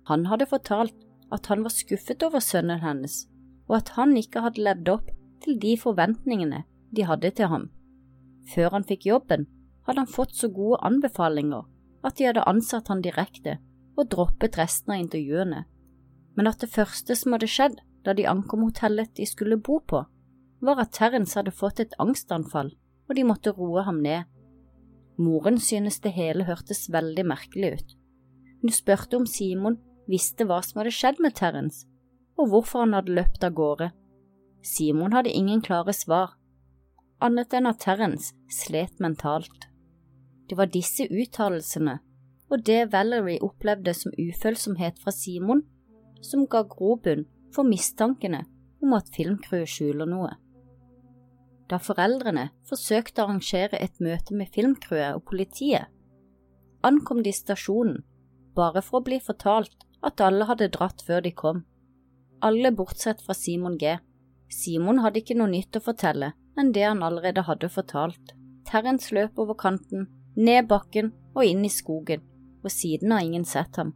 Han 0.10 0.25
hadde 0.25 0.50
fortalt 0.50 0.96
at 1.32 1.46
han 1.48 1.63
var 1.63 1.72
skuffet 1.72 2.24
over 2.25 2.41
sønnen 2.44 2.82
hennes, 2.82 3.27
og 3.70 3.77
at 3.77 3.94
han 3.96 4.18
ikke 4.18 4.41
hadde 4.41 4.63
levd 4.65 4.89
opp 4.96 5.12
til 5.44 5.60
de 5.62 5.75
forventningene 5.77 6.63
de 6.96 7.06
hadde 7.06 7.32
til 7.38 7.51
ham. 7.51 7.70
Før 8.50 8.74
han 8.74 8.88
fikk 8.89 9.06
jobben, 9.06 9.46
hadde 9.86 10.03
han 10.03 10.10
fått 10.10 10.36
så 10.36 10.50
gode 10.50 10.82
anbefalinger 10.86 11.68
at 12.03 12.18
de 12.18 12.27
hadde 12.27 12.48
ansatt 12.50 12.89
han 12.89 13.03
direkte 13.06 13.60
og 13.96 14.10
droppet 14.12 14.58
resten 14.58 14.96
av 14.96 15.03
intervjuene, 15.03 15.63
men 16.36 16.50
at 16.50 16.60
det 16.63 16.72
første 16.74 17.15
som 17.15 17.36
hadde 17.36 17.51
skjedd 17.51 17.79
da 18.03 18.15
de 18.15 18.27
ankom 18.27 18.63
hotellet 18.65 19.12
de 19.15 19.27
skulle 19.27 19.60
bo 19.60 19.79
på, 19.79 20.03
var 20.60 20.82
at 20.82 20.96
Terence 20.96 21.38
hadde 21.38 21.56
fått 21.56 21.79
et 21.84 21.96
angstanfall 22.00 22.74
og 23.09 23.17
de 23.17 23.25
måtte 23.25 23.53
roe 23.57 23.83
ham 23.87 24.01
ned. 24.05 24.27
Moren 25.19 25.57
synes 25.59 25.99
det 26.03 26.13
hele 26.15 26.45
hørtes 26.47 26.87
veldig 26.93 27.25
merkelig 27.27 27.71
ut. 27.79 27.95
Hun 28.61 28.75
spurte 28.75 29.17
om 29.17 29.25
Simon 29.27 29.79
visste 30.09 30.45
hva 30.47 30.61
som 30.65 30.81
hadde 30.81 30.93
skjedd 30.95 31.19
med 31.23 31.35
Terence, 31.35 31.87
og 32.39 32.51
hvorfor 32.51 32.85
han 32.85 32.95
hadde 32.95 33.15
løpt 33.17 33.43
av 33.43 33.55
gårde. 33.57 33.89
Simon 34.63 35.15
hadde 35.15 35.33
ingen 35.33 35.63
klare 35.65 35.95
svar, 35.95 36.35
annet 37.19 37.53
enn 37.55 37.67
at 37.67 37.81
Terence 37.83 38.35
slet 38.53 39.01
mentalt. 39.03 39.67
Det 40.49 40.57
var 40.57 40.71
disse 40.71 41.05
uttalelsene 41.09 41.99
og 42.49 42.65
det 42.65 42.91
Valerie 42.93 43.41
opplevde 43.45 43.93
som 43.93 44.13
ufølsomhet 44.17 44.99
fra 45.01 45.13
Simon, 45.13 45.61
som 46.21 46.47
ga 46.49 46.63
grobunn 46.67 47.27
for 47.55 47.67
mistankene 47.67 48.43
om 48.83 48.95
at 48.97 49.11
filmcrewet 49.15 49.69
skjuler 49.69 50.09
noe. 50.09 50.33
Da 51.69 51.77
foreldrene 51.77 52.49
forsøkte 52.69 53.21
å 53.21 53.27
arrangere 53.27 53.77
et 53.77 53.99
møte 54.01 54.33
med 54.35 54.49
filmcrewet 54.55 55.19
og 55.19 55.25
politiet, 55.29 55.85
ankom 56.81 57.21
de 57.25 57.33
stasjonen 57.35 57.99
bare 58.57 58.81
for 58.81 58.99
å 58.99 59.05
bli 59.05 59.19
fortalt 59.21 59.85
at 60.05 60.23
alle 60.23 60.47
hadde 60.49 60.71
dratt 60.73 61.03
før 61.05 61.21
de 61.25 61.31
kom. 61.35 61.63
Alle 62.41 62.71
bortsett 62.75 63.21
fra 63.21 63.35
Simon 63.35 63.77
G. 63.77 63.97
Simon 64.49 65.03
hadde 65.03 65.21
ikke 65.21 65.38
noe 65.38 65.51
nytt 65.51 65.77
å 65.77 65.83
fortelle 65.83 66.31
enn 66.59 66.73
det 66.75 66.88
han 66.88 67.03
allerede 67.05 67.45
hadde 67.47 67.69
fortalt. 67.71 68.33
Terrence 68.67 69.13
løp 69.15 69.38
over 69.39 69.57
kanten, 69.59 70.07
ned 70.35 70.67
bakken 70.71 71.11
og 71.35 71.45
inn 71.45 71.65
i 71.65 71.71
skogen, 71.73 72.23
og 72.63 72.73
siden 72.73 73.13
har 73.13 73.25
ingen 73.25 73.45
sett 73.45 73.77
ham. 73.79 73.93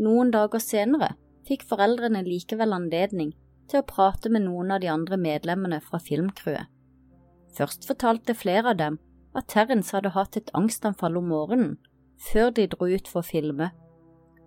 Noen 0.00 0.32
dager 0.34 0.62
senere 0.62 1.12
fikk 1.46 1.66
foreldrene 1.68 2.24
likevel 2.26 2.72
anledning 2.74 3.34
til 3.70 3.80
å 3.80 3.88
prate 3.88 4.30
med 4.30 4.44
noen 4.46 4.72
av 4.74 4.82
de 4.82 4.90
andre 4.92 5.18
medlemmene 5.20 5.80
fra 5.84 6.00
filmcrewet. 6.02 6.70
Først 7.54 7.86
fortalte 7.86 8.34
flere 8.34 8.72
av 8.72 8.78
dem 8.80 8.98
at 9.34 9.48
Terrence 9.50 9.94
hadde 9.94 10.14
hatt 10.14 10.36
et 10.38 10.50
angstanfall 10.54 11.18
om 11.18 11.30
morgenen 11.30 11.76
før 12.24 12.50
de 12.54 12.66
dro 12.70 12.88
ut 12.88 13.08
for 13.10 13.22
å 13.22 13.28
filme, 13.28 13.70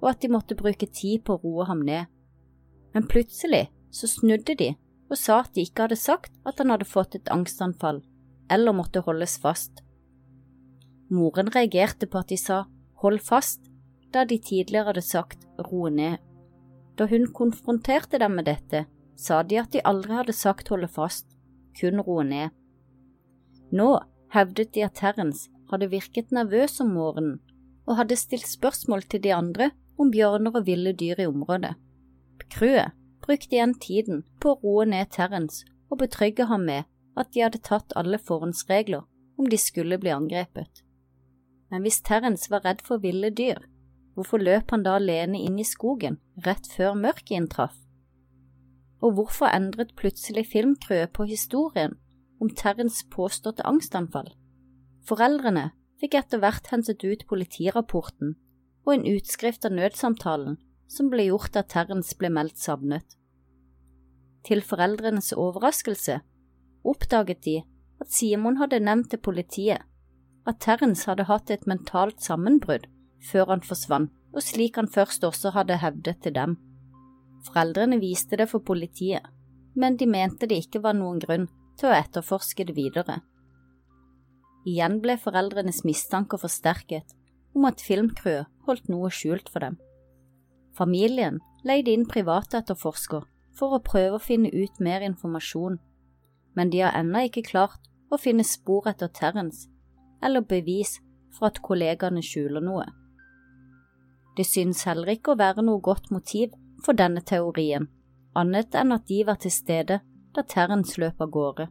og 0.01 0.09
at 0.11 0.21
de 0.21 0.31
måtte 0.31 0.57
bruke 0.59 0.87
tid 0.87 1.23
på 1.25 1.35
å 1.35 1.41
roe 1.43 1.67
ham 1.69 1.83
ned. 1.87 2.07
Men 2.93 3.07
plutselig 3.07 3.67
så 3.91 4.09
snudde 4.09 4.55
de 4.59 4.73
og 5.07 5.19
sa 5.19 5.41
at 5.43 5.53
de 5.55 5.63
ikke 5.63 5.87
hadde 5.87 5.99
sagt 5.99 6.33
at 6.47 6.59
han 6.59 6.71
hadde 6.73 6.87
fått 6.87 7.15
et 7.15 7.31
angstanfall 7.31 8.01
eller 8.51 8.75
måtte 8.75 9.03
holdes 9.03 9.37
fast. 9.43 9.83
Moren 11.11 11.51
reagerte 11.53 12.07
på 12.07 12.19
at 12.19 12.31
de 12.31 12.37
sa 12.39 12.65
hold 13.03 13.21
fast, 13.23 13.61
da 14.11 14.23
de 14.27 14.39
tidligere 14.39 14.91
hadde 14.91 15.03
sagt 15.03 15.45
ro 15.69 15.87
ned. 15.91 16.19
Da 16.97 17.07
hun 17.07 17.27
konfronterte 17.35 18.19
dem 18.19 18.35
med 18.39 18.47
dette, 18.49 18.85
sa 19.17 19.41
de 19.43 19.57
at 19.61 19.73
de 19.73 19.83
aldri 19.83 20.13
hadde 20.19 20.35
sagt 20.35 20.69
holde 20.73 20.89
fast, 20.91 21.27
kun 21.79 22.01
roe 22.05 22.23
ned. 22.23 22.53
Nå 23.73 23.89
hevdet 24.33 24.73
de 24.75 24.85
at 24.85 24.97
Terrence 24.99 25.49
hadde 25.71 25.89
virket 25.91 26.31
nervøs 26.31 26.79
om 26.83 26.93
morgenen 26.95 27.39
og 27.87 27.97
hadde 27.99 28.19
stilt 28.19 28.47
spørsmål 28.47 29.05
til 29.11 29.23
de 29.23 29.33
andre 29.33 29.71
om 29.97 30.11
bjørner 30.11 30.55
og 30.55 30.67
ville 30.67 30.93
dyr 30.93 31.23
i 31.23 31.27
området. 31.27 31.73
Crewet 32.53 32.95
brukte 33.23 33.55
igjen 33.55 33.75
tiden 33.81 34.23
på 34.41 34.53
å 34.53 34.59
roe 34.63 34.85
ned 34.87 35.11
Terrence 35.11 35.65
og 35.89 36.01
betrygge 36.03 36.47
ham 36.51 36.67
med 36.67 36.87
at 37.17 37.31
de 37.33 37.43
hadde 37.43 37.63
tatt 37.65 37.95
alle 37.99 38.19
forhåndsregler 38.21 39.07
om 39.37 39.49
de 39.49 39.57
skulle 39.59 39.97
bli 40.01 40.13
angrepet. 40.13 40.83
Men 41.71 41.83
hvis 41.83 41.99
Terrence 42.05 42.51
var 42.51 42.63
redd 42.67 42.83
for 42.85 43.03
ville 43.03 43.31
dyr, 43.33 43.59
hvorfor 44.15 44.41
løp 44.41 44.71
han 44.71 44.85
da 44.85 44.95
alene 44.99 45.41
inn 45.43 45.59
i 45.59 45.67
skogen 45.67 46.19
rett 46.45 46.69
før 46.71 46.95
mørket 46.95 47.35
inntraff? 47.39 47.75
Og 49.01 49.13
hvorfor 49.17 49.51
endret 49.53 49.95
plutselig 49.97 50.47
filmcrewet 50.51 51.13
på 51.13 51.27
historien 51.29 51.97
om 52.41 52.49
Terrens 52.49 53.03
påståtte 53.13 53.65
angstanfall? 53.65 54.31
Foreldrene 55.07 55.71
fikk 56.01 56.17
etter 56.19 56.41
hvert 56.41 56.71
hentet 56.71 57.03
ut 57.05 57.25
politirapporten 57.29 58.35
og 58.87 58.93
en 58.93 59.05
utskrift 59.11 59.65
av 59.67 59.75
nødsamtalen 59.77 60.57
som 60.89 61.11
ble 61.11 61.27
gjort 61.27 61.53
da 61.55 61.63
Terrens 61.67 62.13
ble 62.17 62.31
meldt 62.33 62.59
savnet. 62.61 63.17
Til 64.47 64.63
foreldrenes 64.63 65.33
overraskelse 65.35 66.21
oppdaget 66.87 67.43
de 67.43 67.57
at 68.01 68.13
Simon 68.13 68.59
hadde 68.61 68.79
nevnt 68.79 69.09
til 69.11 69.21
politiet 69.21 69.83
at 70.47 70.61
Terrence 70.63 71.09
hadde 71.09 71.27
hatt 71.27 71.51
et 71.51 71.67
mentalt 71.67 72.21
sammenbrudd 72.23 72.87
før 73.31 73.51
han 73.51 73.63
forsvant, 73.65 74.11
og 74.31 74.43
slik 74.43 74.77
han 74.77 74.87
først 74.87 75.23
også 75.25 75.51
hadde 75.55 75.79
hevdet 75.81 76.21
til 76.23 76.35
dem. 76.35 76.55
Foreldrene 77.47 77.99
viste 78.01 78.37
det 78.39 78.49
for 78.51 78.63
politiet, 78.63 79.23
men 79.75 79.95
de 79.97 80.07
mente 80.09 80.49
det 80.49 80.59
ikke 80.65 80.83
var 80.83 80.97
noen 80.97 81.19
grunn 81.23 81.47
til 81.79 81.89
å 81.89 81.95
etterforske 81.95 82.65
det 82.67 82.75
videre. 82.75 83.21
Igjen 84.67 84.99
ble 85.03 85.15
foreldrenes 85.21 85.83
mistanker 85.87 86.41
forsterket 86.41 87.13
om 87.55 87.67
at 87.69 87.81
filmcrewet 87.81 88.49
holdt 88.67 88.89
noe 88.91 89.11
skjult 89.13 89.47
for 89.53 89.63
dem. 89.63 89.77
Familien 90.75 91.39
leide 91.65 91.93
inn 91.93 92.05
privatetterforsker 92.09 93.23
for 93.57 93.77
å 93.77 93.83
prøve 93.85 94.17
å 94.17 94.23
finne 94.23 94.51
ut 94.51 94.83
mer 94.83 95.05
informasjon, 95.07 95.79
men 96.57 96.73
de 96.73 96.83
har 96.83 96.97
ennå 96.99 97.23
ikke 97.29 97.47
klart 97.47 97.87
å 98.11 98.19
finne 98.21 98.45
spor 98.45 98.89
etter 98.91 99.09
Terrence 99.13 99.69
eller 100.21 100.43
bevis 100.45 100.97
for 101.33 101.49
at 101.49 101.61
kollegaene 101.63 102.23
skjuler 102.25 102.63
noe. 102.65 102.85
Det 104.37 104.45
synes 104.45 104.83
heller 104.85 105.15
ikke 105.15 105.33
å 105.33 105.39
være 105.39 105.63
noe 105.65 105.81
godt 105.81 106.11
motiv 106.13 106.53
for 106.85 106.97
denne 106.97 107.21
teorien, 107.21 107.87
annet 108.37 108.75
enn 108.77 108.93
at 108.95 109.07
de 109.09 109.23
var 109.27 109.39
til 109.41 109.53
stede 109.53 109.99
da 110.35 110.43
Terrence 110.45 110.99
løp 111.01 111.21
av 111.23 111.31
gårde. 111.33 111.67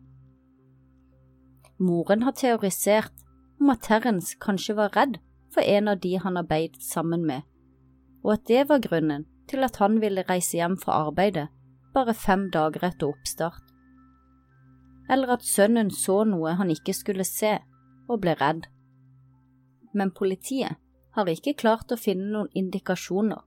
Moren 1.78 2.24
har 2.24 2.34
teorisert 2.36 3.12
om 3.60 3.70
at 3.72 3.84
Terrence 3.86 4.36
kanskje 4.40 4.76
var 4.78 4.94
redd 4.96 5.18
for 5.54 5.62
en 5.62 5.88
av 5.88 6.00
de 6.00 6.16
han 6.20 6.36
arbeidet 6.40 6.82
sammen 6.82 7.26
med, 7.28 7.44
og 8.24 8.36
at 8.36 8.46
det 8.48 8.66
var 8.68 8.82
grunnen 8.84 9.26
til 9.50 9.64
at 9.64 9.78
han 9.80 10.00
ville 10.02 10.24
reise 10.28 10.58
hjem 10.58 10.76
fra 10.80 11.06
arbeidet 11.06 11.48
bare 11.94 12.14
fem 12.14 12.48
dager 12.52 12.84
etter 12.90 13.08
oppstart. 13.08 13.62
Eller 15.08 15.36
at 15.36 15.46
sønnen 15.46 15.90
så 15.94 16.24
noe 16.28 16.56
han 16.58 16.72
ikke 16.72 16.92
skulle 16.96 17.24
se, 17.24 17.54
og 18.10 18.20
ble 18.22 18.34
redd. 18.38 18.66
Men 19.94 20.12
politiet 20.14 20.76
har 21.16 21.30
ikke 21.30 21.56
klart 21.56 21.92
å 21.94 22.00
finne 22.00 22.28
noen 22.32 22.50
indikasjoner 22.58 23.40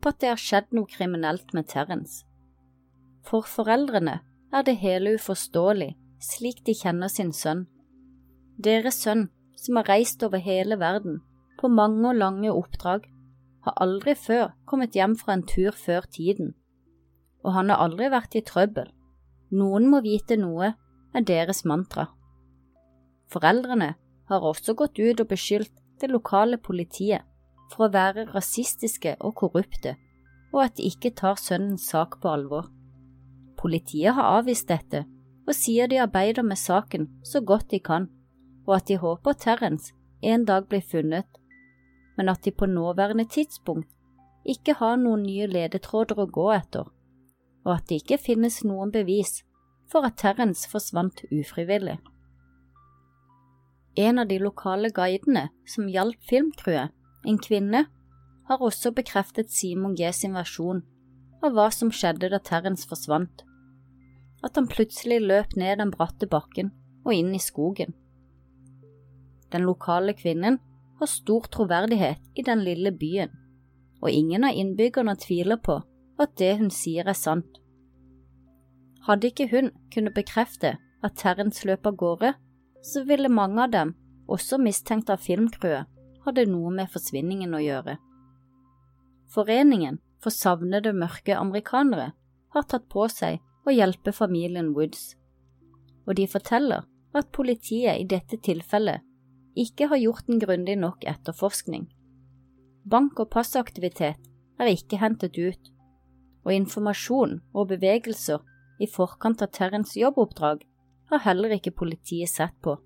på 0.00 0.12
at 0.12 0.20
det 0.22 0.32
har 0.32 0.40
skjedd 0.40 0.72
noe 0.76 0.88
kriminelt 0.90 1.54
med 1.56 1.68
Terrence. 1.70 2.24
For 3.26 3.46
foreldrene 3.46 4.20
er 4.54 4.66
det 4.66 4.78
hele 4.82 5.16
uforståelig 5.16 5.94
slik 6.22 6.62
de 6.66 6.74
kjenner 6.76 7.10
sin 7.12 7.32
sønn. 7.34 7.66
Deres 8.56 9.00
sønn, 9.02 9.28
som 9.56 9.80
har 9.80 9.88
reist 9.90 10.22
over 10.24 10.40
hele 10.40 10.78
verden 10.80 11.20
på 11.60 11.68
mange 11.72 12.08
og 12.08 12.18
lange 12.20 12.52
oppdrag, 12.52 13.06
har 13.66 13.78
aldri 13.82 14.14
før 14.14 14.52
kommet 14.68 14.94
hjem 14.94 15.16
fra 15.18 15.34
en 15.34 15.44
tur 15.46 15.74
før 15.74 16.06
tiden, 16.12 16.52
og 17.42 17.56
han 17.56 17.72
har 17.72 17.82
aldri 17.82 18.10
vært 18.12 18.36
i 18.38 18.44
trøbbel. 18.46 18.92
Noen 19.56 19.88
må 19.90 20.02
vite 20.04 20.38
noe, 20.38 20.74
er 21.16 21.24
deres 21.26 21.64
mantra. 21.64 22.08
Foreldrene 23.32 23.94
har 24.28 24.44
også 24.44 24.74
gått 24.78 24.98
ut 24.98 25.22
og 25.22 25.30
beskyldt 25.30 25.72
det 26.00 26.10
lokale 26.12 26.58
politiet 26.58 27.24
for 27.72 27.86
å 27.86 27.92
være 27.92 28.28
rasistiske 28.32 29.16
og 29.20 29.34
korrupte, 29.42 29.96
og 30.54 30.62
at 30.66 30.76
de 30.78 30.86
ikke 30.88 31.14
tar 31.18 31.40
sønnens 31.40 31.88
sak 31.90 32.20
på 32.22 32.30
alvor. 32.32 32.70
Politiet 33.58 34.14
har 34.16 34.38
avvist 34.38 34.68
dette 34.68 35.04
og 35.46 35.54
sier 35.54 35.88
de 35.90 36.00
arbeider 36.02 36.42
med 36.42 36.58
saken 36.58 37.06
så 37.24 37.40
godt 37.40 37.70
de 37.70 37.80
kan, 37.80 38.08
og 38.66 38.78
at 38.80 38.88
de 38.90 38.98
håper 38.98 39.38
Terrence 39.38 39.94
en 40.22 40.44
dag 40.44 40.66
blir 40.68 40.82
funnet, 40.82 41.26
men 42.16 42.28
at 42.32 42.42
de 42.44 42.50
på 42.50 42.66
nåværende 42.66 43.26
tidspunkt 43.30 43.92
ikke 44.46 44.76
har 44.80 44.96
noen 44.98 45.24
nye 45.26 45.46
ledetråder 45.50 46.18
å 46.22 46.28
gå 46.30 46.50
etter, 46.54 46.86
og 47.66 47.72
at 47.76 47.86
det 47.88 48.02
ikke 48.02 48.22
finnes 48.22 48.62
noen 48.64 48.92
bevis 48.94 49.40
for 49.90 50.06
at 50.06 50.18
Terrence 50.18 50.68
forsvant 50.70 51.22
ufrivillig. 51.30 51.98
En 53.96 54.18
av 54.18 54.28
de 54.28 54.38
lokale 54.42 54.90
guidene 54.92 55.48
som 55.66 55.88
hjalp 55.88 56.20
filmcrewet, 56.28 56.92
en 57.26 57.38
kvinne, 57.42 57.86
har 58.46 58.62
også 58.62 58.92
bekreftet 58.94 59.50
Simon 59.50 59.96
G 59.98 60.12
sin 60.14 60.36
versjon 60.36 60.84
av 61.42 61.56
hva 61.56 61.66
som 61.74 61.90
skjedde 61.90 62.30
da 62.30 62.38
Terrens 62.42 62.86
forsvant, 62.88 63.42
at 64.46 64.56
han 64.58 64.68
plutselig 64.70 65.18
løp 65.24 65.56
ned 65.58 65.80
den 65.82 65.92
bratte 65.94 66.28
bakken 66.30 66.70
og 67.04 67.14
inn 67.14 67.34
i 67.34 67.42
skogen. 67.42 67.94
Den 69.52 69.66
lokale 69.66 70.14
kvinnen 70.14 70.58
har 71.00 71.10
stor 71.10 71.46
troverdighet 71.52 72.22
i 72.34 72.44
den 72.46 72.62
lille 72.66 72.92
byen, 72.92 73.30
og 74.02 74.10
ingen 74.10 74.46
av 74.46 74.56
innbyggerne 74.56 75.16
tviler 75.20 75.60
på 75.62 75.80
at 76.20 76.34
det 76.40 76.56
hun 76.60 76.70
sier 76.72 77.08
er 77.08 77.18
sant. 77.18 77.60
Hadde 79.06 79.30
ikke 79.30 79.48
hun 79.52 79.70
kunnet 79.94 80.16
bekrefte 80.16 80.76
at 81.04 81.18
Terrence 81.20 81.66
løp 81.68 81.86
av 81.86 81.98
gårde, 82.00 82.32
så 82.82 83.04
ville 83.06 83.30
mange 83.30 83.62
av 83.62 83.74
dem, 83.74 83.94
også 84.26 84.58
mistenkt 84.58 85.10
av 85.12 85.22
filmcrewet, 85.22 85.86
hadde 86.26 86.46
noe 86.50 86.72
med 86.74 86.90
forsvinningen 86.92 87.54
å 87.54 87.62
gjøre. 87.62 87.96
Foreningen 89.32 90.00
for 90.22 90.34
savnede 90.34 90.92
mørke 90.96 91.36
amerikanere 91.38 92.12
har 92.54 92.66
tatt 92.70 92.88
på 92.92 93.06
seg 93.12 93.40
å 93.66 93.74
hjelpe 93.74 94.14
familien 94.14 94.72
Woods, 94.76 95.14
og 96.06 96.16
de 96.18 96.26
forteller 96.30 96.86
at 97.16 97.32
politiet 97.34 98.00
i 98.00 98.06
dette 98.08 98.38
tilfellet 98.42 99.04
ikke 99.56 99.88
har 99.90 100.00
gjort 100.02 100.28
en 100.28 100.40
grundig 100.42 100.76
nok 100.78 101.04
etterforskning. 101.08 101.86
Bank- 102.84 103.20
og 103.22 103.30
passaktivitet 103.32 104.20
er 104.60 104.70
ikke 104.70 105.00
hentet 105.00 105.38
ut, 105.38 105.72
og 106.46 106.54
informasjon 106.54 107.40
og 107.54 107.70
bevegelser 107.72 108.44
i 108.80 108.86
forkant 108.86 109.42
av 109.42 109.50
Terrens 109.56 109.96
jobboppdrag 109.98 110.62
har 111.10 111.24
heller 111.24 111.56
ikke 111.56 111.74
politiet 111.74 112.30
sett 112.30 112.54
på, 112.62 112.76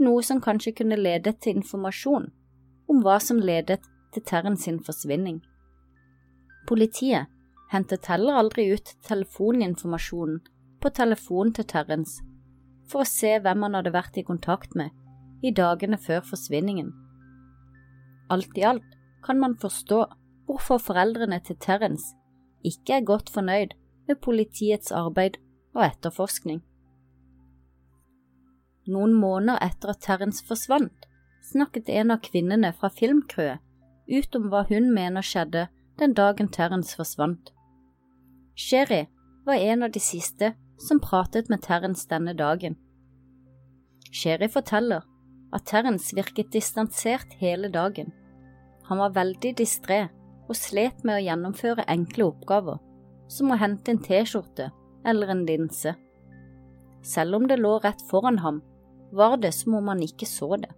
noe 0.00 0.22
som 0.26 0.42
kanskje 0.42 0.76
kunne 0.80 0.98
ledet 1.00 1.40
til 1.42 1.58
informasjon 1.60 2.30
om 2.90 3.02
hva 3.04 3.18
som 3.22 3.38
ledet 3.38 3.80
til 4.14 4.24
Terren 4.26 4.56
sin 4.58 4.80
forsvinning. 4.84 5.40
Politiet 6.68 7.30
hentet 7.70 8.08
heller 8.10 8.40
aldri 8.40 8.66
ut 8.74 8.94
telefoninformasjonen 9.06 10.40
på 10.82 10.92
telefonen 10.96 11.54
til 11.54 11.68
Terrens 11.70 12.18
for 12.90 13.04
å 13.04 13.08
se 13.08 13.36
hvem 13.38 13.66
han 13.66 13.76
hadde 13.78 13.94
vært 13.94 14.18
i 14.18 14.26
kontakt 14.26 14.74
med 14.78 14.90
i 15.46 15.52
dagene 15.54 15.98
før 16.00 16.24
forsvinningen. 16.26 16.90
Alt 18.30 18.58
i 18.58 18.66
alt 18.66 18.96
kan 19.24 19.38
man 19.40 19.54
forstå 19.60 20.00
hvorfor 20.48 20.82
foreldrene 20.82 21.38
til 21.46 21.58
Terrens 21.62 22.10
ikke 22.66 22.98
er 22.98 23.06
godt 23.06 23.30
fornøyd 23.32 23.76
med 24.08 24.20
politiets 24.24 24.90
arbeid 24.92 25.38
og 25.76 25.84
etterforskning. 25.86 26.60
Noen 28.90 29.14
måneder 29.14 29.60
etter 29.62 29.92
at 29.92 30.02
Terence 30.02 30.42
forsvant, 30.46 31.06
snakket 31.50 31.88
en 31.88 32.14
av 32.14 32.22
kvinnene 32.24 32.72
fra 32.76 32.90
filmcrewet 32.94 33.60
ut 34.10 34.36
om 34.36 34.48
hva 34.50 34.64
hun 34.68 34.90
mener 34.94 35.22
skjedde 35.22 35.68
den 36.00 36.14
dagen 36.18 36.48
Terence 36.50 36.96
forsvant. 36.98 37.52
Sherry 38.58 39.06
var 39.46 39.54
en 39.54 39.82
av 39.86 39.92
de 39.94 40.02
siste 40.02 40.54
som 40.80 41.00
pratet 41.00 41.50
med 41.52 41.62
Terence 41.62 42.08
denne 42.10 42.34
dagen. 42.34 42.76
Sherry 44.10 44.48
forteller 44.50 45.04
at 45.54 45.66
Terence 45.66 46.16
virket 46.16 46.52
distansert 46.52 47.36
hele 47.38 47.70
dagen. 47.70 48.10
Han 48.88 48.98
var 48.98 49.14
veldig 49.14 49.54
distré 49.58 50.08
og 50.48 50.58
slet 50.58 51.04
med 51.04 51.20
å 51.20 51.24
gjennomføre 51.24 51.86
enkle 51.86 52.26
oppgaver, 52.32 52.80
som 53.30 53.52
å 53.52 53.60
hente 53.60 53.92
en 53.92 54.02
T-skjorte 54.02 54.70
eller 55.06 55.30
en 55.30 55.44
linse. 55.46 55.94
Selv 57.06 57.38
om 57.38 57.46
det 57.48 57.60
lå 57.60 57.78
rett 57.84 58.02
foran 58.10 58.40
ham, 58.42 58.60
var 59.12 59.38
det 59.38 59.52
som 59.54 59.78
om 59.78 59.88
han 59.88 60.02
ikke 60.02 60.26
så 60.26 60.56
det. 60.58 60.72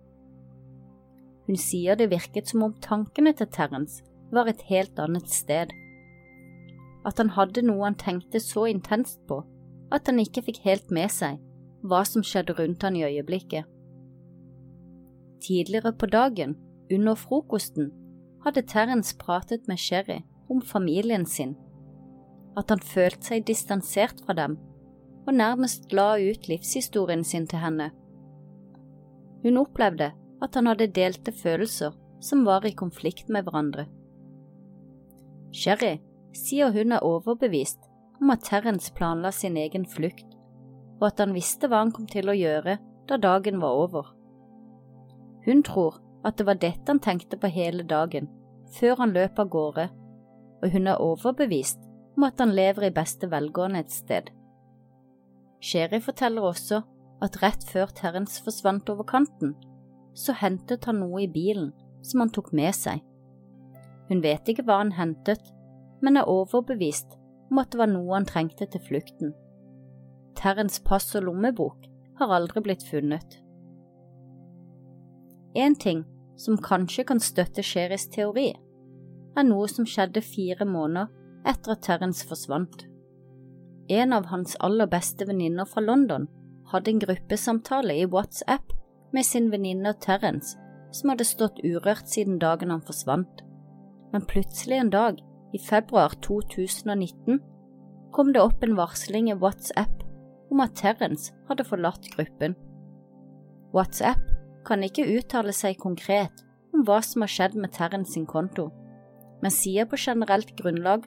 Hun 1.47 1.59
sier 1.59 1.99
det 1.99 2.11
virket 2.13 2.51
som 2.51 2.63
om 2.67 2.75
tankene 2.85 3.33
til 3.37 3.49
Terence 3.51 4.03
var 4.33 4.49
et 4.49 4.63
helt 4.69 4.99
annet 5.03 5.29
sted. 5.31 5.73
At 7.07 7.19
han 7.19 7.33
hadde 7.37 7.65
noe 7.67 7.85
han 7.85 7.99
tenkte 7.99 8.41
så 8.41 8.69
intenst 8.71 9.21
på 9.29 9.43
at 9.93 10.07
han 10.09 10.23
ikke 10.23 10.45
fikk 10.47 10.63
helt 10.65 10.93
med 10.95 11.11
seg 11.13 11.41
hva 11.83 12.05
som 12.07 12.23
skjedde 12.25 12.55
rundt 12.59 12.85
han 12.87 12.97
i 12.97 13.05
øyeblikket. 13.05 13.67
Tidligere 15.43 15.93
på 15.99 16.07
dagen, 16.07 16.55
under 16.93 17.19
frokosten, 17.19 17.91
hadde 18.45 18.63
Terence 18.63 19.17
pratet 19.19 19.67
med 19.69 19.79
Sherry 19.79 20.21
om 20.51 20.63
familien 20.63 21.27
sin, 21.27 21.57
at 22.57 22.71
han 22.71 22.83
følte 22.85 23.33
seg 23.33 23.47
distansert 23.49 24.23
fra 24.27 24.37
dem 24.39 24.59
og 25.27 25.35
nærmest 25.35 25.93
la 25.95 26.15
ut 26.19 26.49
livshistorien 26.51 27.25
sin 27.25 27.47
til 27.47 27.63
henne. 27.63 27.91
Hun 29.43 29.59
opplevde 29.59 30.13
at 30.43 30.59
han 30.59 30.69
hadde 30.71 30.91
delte 30.95 31.33
følelser 31.33 31.95
som 32.23 32.45
var 32.47 32.67
i 32.67 32.75
konflikt 32.79 33.31
med 33.33 33.47
hverandre. 33.47 33.87
Sherry 35.53 35.99
sier 36.37 36.73
hun 36.73 36.95
er 36.97 37.05
overbevist 37.05 37.83
om 38.23 38.31
at 38.35 38.45
Terence 38.47 38.93
planla 38.95 39.33
sin 39.35 39.57
egen 39.59 39.85
flukt, 39.87 40.29
og 41.01 41.09
at 41.11 41.21
han 41.23 41.35
visste 41.35 41.69
hva 41.69 41.83
han 41.83 41.93
kom 41.95 42.07
til 42.11 42.31
å 42.31 42.37
gjøre 42.37 42.79
da 43.11 43.19
dagen 43.19 43.59
var 43.63 43.79
over. 43.85 44.13
Hun 45.47 45.65
tror 45.67 45.99
at 46.25 46.39
det 46.39 46.47
var 46.47 46.61
dette 46.63 46.87
han 46.87 47.03
tenkte 47.03 47.37
på 47.37 47.51
hele 47.51 47.83
dagen, 47.83 48.29
før 48.79 49.03
han 49.03 49.15
løp 49.17 49.41
av 49.43 49.51
gårde, 49.51 49.89
og 50.63 50.71
hun 50.71 50.87
er 50.87 51.03
overbevist 51.03 51.83
om 52.17 52.29
at 52.29 52.39
han 52.41 52.55
lever 52.55 52.89
i 52.89 52.95
beste 52.95 53.29
velgående 53.31 53.83
et 53.83 53.93
sted. 53.93 54.31
Sherry 55.63 56.01
forteller 56.03 56.47
også 56.47 56.83
at 57.23 57.39
rett 57.43 57.67
før 57.67 57.91
Terence 57.95 58.43
forsvant 58.45 58.89
over 58.91 59.07
kanten, 59.07 59.55
så 60.15 60.35
hentet 60.37 60.85
han 60.89 61.01
noe 61.03 61.25
i 61.25 61.31
bilen 61.31 61.73
som 62.05 62.23
han 62.25 62.33
tok 62.35 62.53
med 62.57 62.75
seg. 62.77 63.03
Hun 64.09 64.23
vet 64.25 64.49
ikke 64.51 64.65
hva 64.67 64.81
han 64.83 64.95
hentet, 64.97 65.43
men 66.03 66.19
er 66.19 66.29
overbevist 66.29 67.17
om 67.51 67.61
at 67.63 67.73
det 67.73 67.81
var 67.81 67.91
noe 67.93 68.17
han 68.17 68.29
trengte 68.29 68.67
til 68.69 68.83
flukten. 68.89 69.33
Terrens 70.39 70.81
pass 70.85 71.13
og 71.19 71.29
lommebok 71.29 71.87
har 72.19 72.35
aldri 72.35 72.63
blitt 72.65 72.85
funnet. 72.89 73.39
En 75.55 75.77
ting 75.77 76.05
som 76.41 76.59
kanskje 76.59 77.05
kan 77.09 77.21
støtte 77.21 77.63
Sheris 77.63 78.09
teori, 78.13 78.51
er 79.37 79.45
noe 79.49 79.69
som 79.69 79.87
skjedde 79.89 80.25
fire 80.25 80.67
måneder 80.69 81.13
etter 81.49 81.75
at 81.75 81.85
Terence 81.87 82.27
forsvant. 82.29 82.87
En 83.93 84.13
av 84.17 84.29
hans 84.33 84.57
aller 84.61 84.89
beste 84.91 85.27
venninner 85.29 85.69
fra 85.69 85.83
London 85.85 86.29
hadde 86.73 86.93
en 86.93 87.03
gruppesamtale 87.03 87.97
i 88.01 88.07
WhatsApp 88.09 88.73
med 89.13 89.27
sin 89.27 89.51
venninne 89.53 89.95
Terence, 90.01 90.59
som 90.93 91.13
hadde 91.13 91.27
stått 91.29 91.61
urørt 91.65 92.09
siden 92.09 92.39
dagen 92.43 92.73
han 92.73 92.85
forsvant. 92.85 93.43
Men 94.13 94.27
plutselig 94.29 94.79
en 94.81 94.93
dag, 94.93 95.21
i 95.53 95.61
februar 95.61 96.15
2019, 96.25 97.41
kom 98.13 98.33
det 98.33 98.43
opp 98.43 98.65
en 98.65 98.77
varsling 98.77 99.31
i 99.31 99.39
WhatsApp 99.41 100.03
om 100.53 100.61
at 100.65 100.77
Terence 100.77 101.33
hadde 101.49 101.65
forlatt 101.65 102.09
gruppen. 102.15 102.57
WhatsApp 103.73 104.21
kan 104.69 104.85
ikke 104.85 105.09
uttale 105.17 105.53
seg 105.57 105.81
konkret 105.81 106.45
om 106.73 106.85
hva 106.89 107.01
som 107.05 107.25
har 107.25 107.33
skjedd 107.33 107.57
med 107.59 107.73
Terence 107.77 108.13
sin 108.15 108.29
konto, 108.29 108.69
men 109.43 109.53
sier 109.53 109.89
på 109.89 109.99
generelt 110.01 110.53
grunnlag 110.59 111.07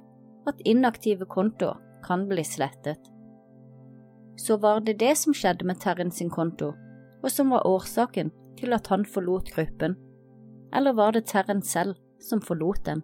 at 0.50 0.62
inaktive 0.66 1.28
kontoer 1.30 1.78
kan 2.06 2.28
bli 2.30 2.44
slettet. 2.46 3.00
Så 4.38 4.58
var 4.62 4.82
det 4.86 5.00
det 5.00 5.14
som 5.18 5.34
skjedde 5.34 5.66
med 5.66 5.80
Terence 5.82 6.20
sin 6.20 6.30
konto, 6.30 6.74
og 7.26 7.34
som 7.34 7.50
var 7.50 7.66
årsaken 7.66 8.30
til 8.60 8.76
at 8.78 8.88
han 8.94 9.06
forlot 9.10 9.50
gruppen, 9.56 9.98
eller 10.76 10.94
var 10.94 11.16
det 11.16 11.26
Terren 11.32 11.64
selv 11.66 11.98
som 12.22 12.42
forlot 12.42 12.86
den? 12.86 13.02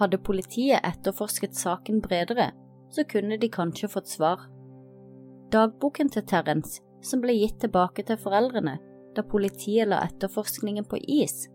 Hadde 0.00 0.18
politiet 0.18 0.82
etterforsket 0.84 1.54
saken 1.54 2.00
bredere, 2.02 2.50
så 2.90 3.04
kunne 3.06 3.38
de 3.38 3.50
kanskje 3.52 3.90
fått 3.92 4.10
svar. 4.10 4.48
Dagboken 5.52 6.10
til 6.10 6.26
Terrence 6.26 6.82
som 7.06 7.22
ble 7.22 7.36
gitt 7.38 7.60
tilbake 7.62 8.02
til 8.06 8.18
foreldrene 8.20 8.78
da 9.16 9.24
politiet 9.26 9.88
la 9.90 10.02
etterforskningen 10.06 10.86
på 10.90 10.98
is, 11.06 11.46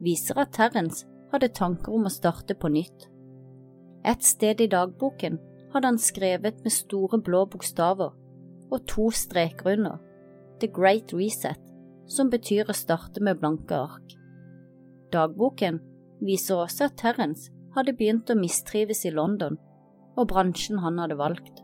viser 0.00 0.40
at 0.40 0.54
Terrence 0.56 1.06
hadde 1.32 1.52
tanker 1.56 1.94
om 1.94 2.08
å 2.08 2.12
starte 2.12 2.56
på 2.56 2.72
nytt. 2.72 3.08
Et 4.08 4.24
sted 4.24 4.60
i 4.60 4.70
dagboken 4.72 5.38
hadde 5.74 5.92
han 5.92 6.00
skrevet 6.00 6.62
med 6.64 6.74
store 6.74 7.20
blå 7.22 7.44
bokstaver 7.52 8.14
og 8.70 8.86
to 8.88 9.10
streker 9.14 9.74
under 9.76 9.98
The 10.60 10.68
Great 10.68 11.14
Reset, 11.16 11.60
som 12.10 12.28
betyr 12.28 12.68
å 12.68 12.76
starte 12.76 13.22
med 13.24 13.38
blanke 13.40 13.76
ark. 13.76 14.14
Dagboken 15.14 15.80
viser 16.20 16.60
også 16.60 16.90
at 16.90 16.98
Terrence 17.00 17.48
hadde 17.74 17.94
begynt 17.96 18.30
å 18.30 18.36
mistrives 18.38 19.06
i 19.08 19.12
London 19.14 19.56
og 20.18 20.28
bransjen 20.28 20.82
han 20.84 20.98
hadde 21.00 21.16
valgt. 21.16 21.62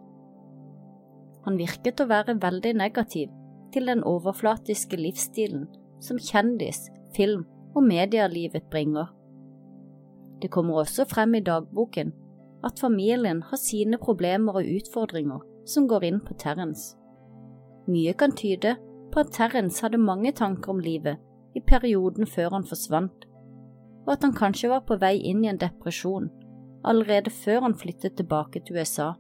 Han 1.45 1.59
virket 1.61 2.01
å 2.01 2.09
være 2.11 2.39
veldig 2.43 2.73
negativ 2.79 3.31
til 3.75 3.91
den 3.91 4.03
overflatiske 4.07 4.97
livsstilen 4.97 5.67
som 6.01 6.19
kjendis-, 6.19 6.89
film- 7.15 7.47
og 7.77 7.85
medielivet 7.85 8.71
bringer. 8.73 9.11
Det 10.41 10.49
kommer 10.53 10.81
også 10.83 11.05
frem 11.09 11.37
i 11.37 11.45
dagboken 11.45 12.15
at 12.65 12.81
familien 12.81 13.43
har 13.51 13.61
sine 13.61 13.99
problemer 14.01 14.57
og 14.61 14.71
utfordringer 14.79 15.45
som 15.69 15.89
går 15.89 16.09
inn 16.09 16.23
på 16.25 16.37
Terrence. 16.41 16.97
Mye 17.87 18.15
kan 18.19 18.33
tyde 18.33 18.75
på 19.17 19.23
at 19.25 19.33
Terrence 19.33 19.81
hadde 19.81 19.97
mange 19.97 20.29
tanker 20.37 20.75
om 20.75 20.81
livet 20.85 21.17
i 21.57 21.63
perioden 21.65 22.29
før 22.29 22.51
han 22.53 22.67
forsvant, 22.69 23.25
og 24.05 24.11
at 24.13 24.27
han 24.27 24.37
kanskje 24.37 24.69
var 24.69 24.83
på 24.85 24.99
vei 25.01 25.15
inn 25.31 25.41
i 25.41 25.49
en 25.49 25.61
depresjon 25.63 26.29
allerede 26.87 27.33
før 27.33 27.65
han 27.65 27.75
flyttet 27.81 28.19
tilbake 28.21 28.61
til 28.61 28.77
USA. 28.77 29.15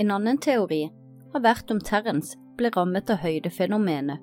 En 0.00 0.10
annen 0.16 0.40
teori 0.40 0.86
har 1.34 1.44
vært 1.44 1.70
om 1.70 1.84
Terrence 1.84 2.40
ble 2.56 2.72
rammet 2.74 3.12
av 3.12 3.20
høydefenomenet, 3.20 4.16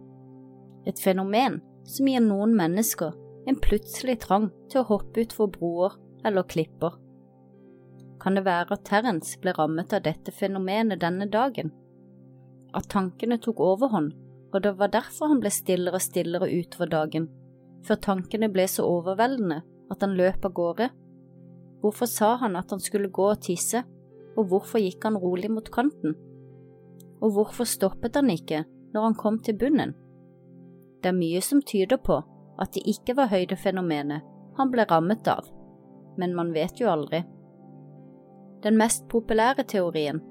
et 0.89 1.05
fenomen 1.05 1.61
som 1.85 2.09
gir 2.09 2.25
noen 2.25 2.57
mennesker 2.57 3.13
en 3.47 3.61
plutselig 3.61 4.19
trang 4.25 4.49
til 4.71 4.81
å 4.81 4.89
hoppe 4.89 5.21
utfor 5.23 5.53
broer 5.53 6.01
eller 6.25 6.49
klipper. 6.49 6.97
Kan 8.19 8.35
det 8.35 8.47
være 8.49 8.73
at 8.73 8.89
Terrence 8.89 9.37
ble 9.39 9.53
rammet 9.53 9.93
av 9.93 10.01
dette 10.09 10.33
fenomenet 10.33 11.05
denne 11.05 11.29
dagen? 11.29 11.69
At 12.75 12.89
tankene 12.91 13.37
tok 13.39 13.61
overhånd, 13.63 14.15
og 14.53 14.63
det 14.63 14.73
var 14.79 14.93
derfor 14.93 15.31
han 15.31 15.41
ble 15.43 15.51
stillere 15.51 15.99
og 15.99 16.03
stillere 16.03 16.47
utover 16.47 16.91
dagen, 16.91 17.27
før 17.85 17.99
tankene 18.03 18.49
ble 18.51 18.67
så 18.71 18.85
overveldende 18.87 19.61
at 19.91 20.03
han 20.03 20.15
løp 20.19 20.45
av 20.47 20.55
gårde? 20.55 20.89
Hvorfor 21.81 22.09
sa 22.09 22.33
han 22.41 22.57
at 22.59 22.71
han 22.73 22.81
skulle 22.83 23.11
gå 23.13 23.27
og 23.31 23.41
tisse, 23.43 23.83
og 24.37 24.49
hvorfor 24.51 24.81
gikk 24.81 25.05
han 25.07 25.19
rolig 25.19 25.49
mot 25.51 25.69
kanten? 25.73 26.15
Og 27.21 27.33
hvorfor 27.33 27.67
stoppet 27.69 28.17
han 28.19 28.29
ikke 28.33 28.63
når 28.93 29.09
han 29.09 29.17
kom 29.17 29.39
til 29.43 29.57
bunnen? 29.57 29.93
Det 31.01 31.11
er 31.11 31.17
mye 31.17 31.41
som 31.45 31.61
tyder 31.61 31.99
på 32.01 32.21
at 32.57 32.73
det 32.73 32.85
ikke 32.89 33.15
var 33.17 33.31
høydefenomenet 33.31 34.25
han 34.57 34.71
ble 34.73 34.87
rammet 34.89 35.27
av, 35.29 35.45
men 36.17 36.33
man 36.35 36.53
vet 36.55 36.79
jo 36.81 36.89
aldri. 36.89 37.21
Den 38.65 38.77
mest 38.79 39.05
populære 39.11 39.67
teorien 39.69 40.23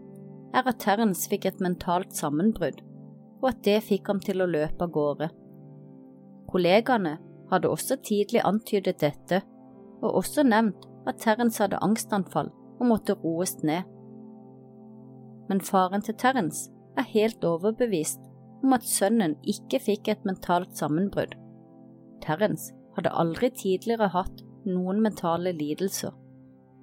er 0.57 0.67
at 0.67 0.81
Terence 0.83 1.29
fikk 1.31 1.47
et 1.47 1.63
mentalt 1.63 2.15
sammenbrudd, 2.17 2.81
og 3.43 3.51
at 3.51 3.63
det 3.65 3.81
fikk 3.87 4.09
ham 4.11 4.21
til 4.23 4.43
å 4.43 4.51
løpe 4.51 4.87
av 4.87 4.93
gårde. 4.95 5.31
Kollegaene 6.51 7.17
hadde 7.51 7.71
også 7.71 7.99
tidlig 8.05 8.43
antydet 8.45 9.01
dette, 9.03 9.43
og 10.03 10.23
også 10.23 10.45
nevnt 10.47 10.87
at 11.07 11.21
Terence 11.23 11.63
hadde 11.63 11.83
angstanfall 11.83 12.51
og 12.79 12.87
måtte 12.91 13.17
roes 13.23 13.57
ned. 13.63 13.87
Men 15.49 15.63
faren 15.63 16.03
til 16.03 16.17
Terence 16.19 16.71
er 16.99 17.07
helt 17.13 17.45
overbevist 17.45 18.21
om 18.65 18.75
at 18.75 18.87
sønnen 18.89 19.37
ikke 19.47 19.81
fikk 19.83 20.11
et 20.11 20.25
mentalt 20.27 20.75
sammenbrudd. 20.79 21.37
Terence 22.25 22.75
hadde 22.97 23.13
aldri 23.13 23.51
tidligere 23.55 24.09
hatt 24.15 24.43
noen 24.67 25.03
mentale 25.05 25.53
lidelser, 25.55 26.15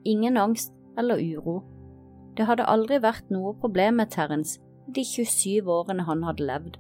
ingen 0.06 0.38
angst 0.38 0.72
eller 0.98 1.20
uro. 1.20 1.62
Det 2.38 2.46
hadde 2.48 2.70
aldri 2.70 3.02
vært 3.02 3.30
noe 3.34 3.54
problem 3.60 4.00
med 4.00 4.14
Terrence 4.14 4.62
de 4.88 5.04
27 5.04 5.70
årene 5.70 6.06
han 6.08 6.24
hadde 6.28 6.48
levd. 6.48 6.78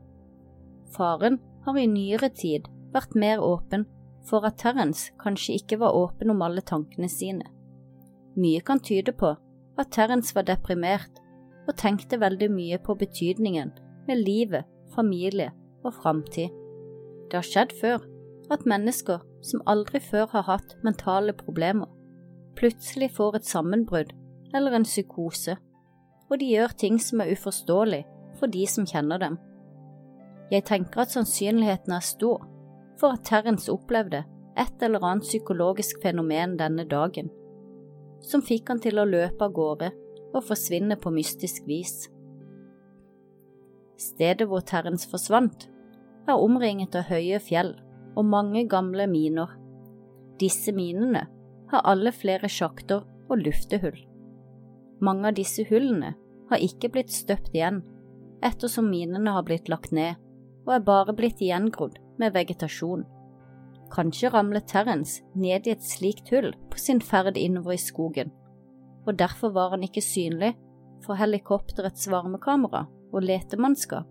Faren 0.93 1.39
har 1.65 1.79
i 1.79 1.87
nyere 1.87 2.29
tid 2.29 2.67
vært 2.93 3.15
mer 3.15 3.41
åpen 3.43 3.85
for 4.27 4.45
at 4.47 4.59
Terence 4.61 5.11
kanskje 5.19 5.57
ikke 5.59 5.79
var 5.81 5.95
åpen 5.97 6.31
om 6.31 6.41
alle 6.45 6.61
tankene 6.61 7.09
sine. 7.11 7.47
Mye 8.35 8.61
kan 8.65 8.79
tyde 8.79 9.13
på 9.15 9.33
at 9.79 9.91
Terence 9.91 10.35
var 10.35 10.47
deprimert 10.47 11.21
og 11.67 11.77
tenkte 11.79 12.19
veldig 12.19 12.49
mye 12.51 12.79
på 12.83 12.95
betydningen 12.99 13.71
med 14.07 14.23
livet, 14.23 14.65
familie 14.95 15.51
og 15.83 15.93
framtid. 16.01 16.51
Det 17.29 17.39
har 17.39 17.47
skjedd 17.47 17.75
før 17.79 18.03
at 18.51 18.67
mennesker 18.69 19.23
som 19.43 19.63
aldri 19.67 19.99
før 20.03 20.27
har 20.31 20.47
hatt 20.47 20.75
mentale 20.83 21.33
problemer, 21.35 21.87
plutselig 22.55 23.11
får 23.15 23.39
et 23.39 23.47
sammenbrudd 23.47 24.13
eller 24.53 24.75
en 24.77 24.85
psykose, 24.87 25.57
og 26.29 26.39
de 26.39 26.49
gjør 26.53 26.75
ting 26.79 26.99
som 27.01 27.21
er 27.23 27.33
uforståelig 27.33 28.03
for 28.39 28.51
de 28.51 28.63
som 28.69 28.87
kjenner 28.89 29.21
dem. 29.21 29.37
Jeg 30.51 30.65
tenker 30.69 31.03
at 31.03 31.13
sannsynligheten 31.13 31.95
er 31.95 32.05
stor 32.05 32.43
for 32.99 33.15
at 33.15 33.25
Terence 33.27 33.71
opplevde 33.71 34.23
et 34.59 34.85
eller 34.85 35.03
annet 35.03 35.25
psykologisk 35.25 36.01
fenomen 36.03 36.57
denne 36.59 36.85
dagen, 36.89 37.31
som 38.21 38.43
fikk 38.45 38.69
han 38.69 38.81
til 38.83 39.01
å 39.01 39.07
løpe 39.09 39.47
av 39.47 39.55
gårde 39.55 39.89
og 40.33 40.43
forsvinne 40.45 40.97
på 41.01 41.13
mystisk 41.13 41.65
vis. 41.69 42.07
Stedet 43.99 44.47
hvor 44.49 44.63
Terence 44.65 45.09
forsvant, 45.09 45.69
er 46.23 46.39
omringet 46.39 46.95
av 46.95 47.09
høye 47.09 47.39
fjell 47.43 47.73
og 48.15 48.25
mange 48.29 48.63
gamle 48.71 49.09
miner. 49.11 49.49
Disse 50.39 50.71
minene 50.75 51.25
har 51.73 51.85
alle 51.89 52.13
flere 52.15 52.47
sjakter 52.51 53.03
og 53.27 53.41
luftehull. 53.41 53.97
Mange 55.01 55.29
av 55.29 55.37
disse 55.37 55.65
hullene 55.69 56.13
har 56.49 56.61
ikke 56.61 56.91
blitt 56.93 57.11
støpt 57.13 57.55
igjen, 57.55 57.81
ettersom 58.43 58.89
minene 58.91 59.33
har 59.33 59.45
blitt 59.47 59.71
lagt 59.71 59.93
ned 59.95 60.19
og 60.63 60.75
er 60.75 60.85
bare 60.87 61.15
blitt 61.15 61.41
gjengrodd 61.43 61.97
med 62.21 62.35
vegetasjon. 62.35 63.03
Kanskje 63.93 64.31
ramlet 64.33 64.67
Terence 64.69 65.21
ned 65.35 65.67
i 65.67 65.73
et 65.73 65.83
slikt 65.85 66.31
hull 66.33 66.53
på 66.71 66.79
sin 66.81 67.01
ferd 67.03 67.37
innover 67.37 67.75
i 67.75 67.81
skogen, 67.81 68.31
og 69.05 69.17
derfor 69.19 69.53
var 69.53 69.73
han 69.75 69.83
ikke 69.85 70.03
synlig 70.03 70.53
for 71.03 71.19
helikopterets 71.19 72.07
varmekamera 72.09 72.85
og 73.13 73.27
letemannskap. 73.27 74.07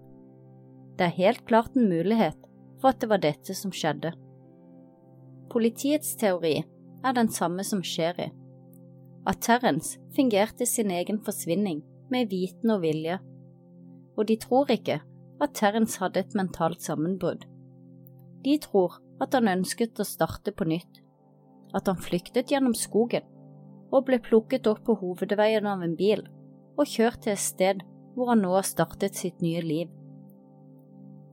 Det 0.98 1.08
er 1.08 1.18
helt 1.18 1.46
klart 1.48 1.76
en 1.76 1.88
mulighet 1.88 2.36
for 2.80 2.92
at 2.92 3.00
det 3.00 3.08
var 3.10 3.22
dette 3.22 3.56
som 3.56 3.72
skjedde. 3.74 4.12
Politiets 5.52 6.14
teori 6.20 6.58
er 7.02 7.16
den 7.16 7.30
samme 7.32 7.64
som 7.64 7.82
Sherry, 7.82 8.28
at 9.28 9.40
Terence 9.44 9.98
fingerte 10.16 10.66
sin 10.66 10.90
egen 10.90 11.20
forsvinning 11.22 11.82
med 12.10 12.30
viten 12.30 12.72
og 12.74 12.82
vilje, 12.82 13.18
og 14.16 14.26
de 14.28 14.36
tror 14.40 14.70
ikke 14.74 15.00
at 15.42 15.54
Terence 15.58 16.00
hadde 16.02 16.20
et 16.20 16.36
mentalt 16.38 16.82
sammenbrudd. 16.82 17.46
De 18.44 18.56
tror 18.62 18.98
at 19.22 19.34
han 19.34 19.50
ønsket 19.50 20.00
å 20.02 20.06
starte 20.06 20.54
på 20.54 20.66
nytt, 20.68 21.00
at 21.72 21.88
han 21.88 22.00
flyktet 22.02 22.50
gjennom 22.52 22.74
skogen 22.76 23.24
og 23.92 24.06
ble 24.08 24.18
plukket 24.24 24.66
opp 24.66 24.82
på 24.86 24.96
hovedveien 25.00 25.66
av 25.68 25.84
en 25.84 25.96
bil 25.96 26.24
og 26.76 26.88
kjørt 26.88 27.22
til 27.24 27.34
et 27.34 27.42
sted 27.42 27.84
hvor 28.16 28.32
han 28.32 28.42
nå 28.44 28.52
har 28.56 28.66
startet 28.66 29.16
sitt 29.16 29.40
nye 29.44 29.62
liv. 29.64 29.92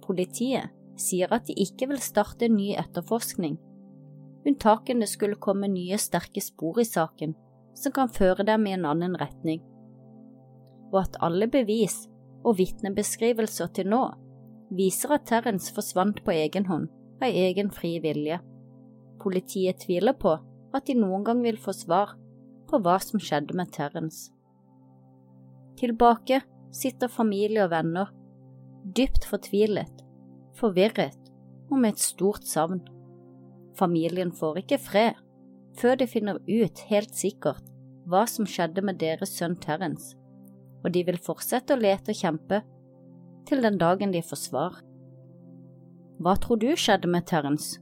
Politiet 0.06 0.76
sier 1.00 1.32
at 1.34 1.48
de 1.48 1.56
ikke 1.64 1.90
vil 1.92 2.02
starte 2.04 2.48
en 2.48 2.58
ny 2.60 2.74
etterforskning 2.80 3.58
Unntakene 4.48 5.08
skulle 5.08 5.40
komme 5.42 5.68
nye 5.72 5.98
sterke 6.00 6.42
spor 6.44 6.80
i 6.80 6.88
saken 6.88 7.36
som 7.80 7.96
kan 7.96 8.12
føre 8.12 8.46
dem 8.48 8.68
i 8.68 8.76
en 8.76 8.88
annen 8.88 9.16
retning, 9.20 9.62
og 10.92 11.04
at 11.06 11.20
alle 11.24 11.48
bevis 11.52 12.04
og 12.44 12.58
vitnebeskrivelser 12.60 13.72
til 13.76 13.90
nå 13.92 14.04
viser 14.76 15.16
at 15.16 15.28
Terrence 15.30 15.74
forsvant 15.74 16.22
på 16.26 16.36
egen 16.36 16.68
hånd 16.70 16.90
av 17.20 17.30
egen 17.30 17.72
fri 17.74 17.98
vilje. 18.04 18.40
Politiet 19.20 19.82
tviler 19.84 20.16
på 20.16 20.36
at 20.76 20.86
de 20.88 20.96
noen 20.98 21.26
gang 21.28 21.42
vil 21.44 21.58
få 21.60 21.74
svar 21.76 22.16
på 22.70 22.80
hva 22.84 23.00
som 23.04 23.22
skjedde 23.22 23.56
med 23.58 23.72
Terrence. 23.76 24.30
Tilbake 25.80 26.42
sitter 26.76 27.12
familie 27.12 27.64
og 27.66 27.72
venner, 27.74 28.12
dypt 28.96 29.26
fortvilet, 29.28 30.04
forvirret 30.60 31.18
og 31.70 31.80
med 31.80 31.96
et 31.96 32.04
stort 32.04 32.46
savn. 32.48 32.84
Familien 33.80 34.32
får 34.36 34.64
ikke 34.64 34.82
fred 34.84 35.26
før 35.80 36.00
de 36.00 36.08
finner 36.10 36.40
ut 36.50 36.82
helt 36.90 37.14
sikkert 37.16 37.69
hva 38.10 38.26
som 38.26 38.48
skjedde 38.50 38.82
med 38.86 38.98
deres 39.02 39.36
sønn 39.38 39.56
Terence, 39.62 40.16
og 40.84 40.94
de 40.96 41.04
vil 41.06 41.20
fortsette 41.22 41.76
å 41.76 41.80
lete 41.80 42.14
og 42.14 42.22
kjempe 42.22 42.64
til 43.50 43.62
den 43.66 43.78
dagen 43.82 44.14
de 44.16 44.24
får 44.26 44.42
svar. 44.48 44.80
Hva 46.20 46.36
tror 46.42 46.60
du 46.62 46.72
skjedde 46.74 47.12
med 47.12 47.28
Terence, 47.30 47.78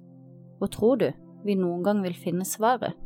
og 0.59 0.71
tror 0.75 0.99
du 1.01 1.09
vi 1.45 1.55
noen 1.55 1.85
gang 1.85 2.03
vil 2.03 2.17
finne 2.17 2.45
svaret? 2.45 2.97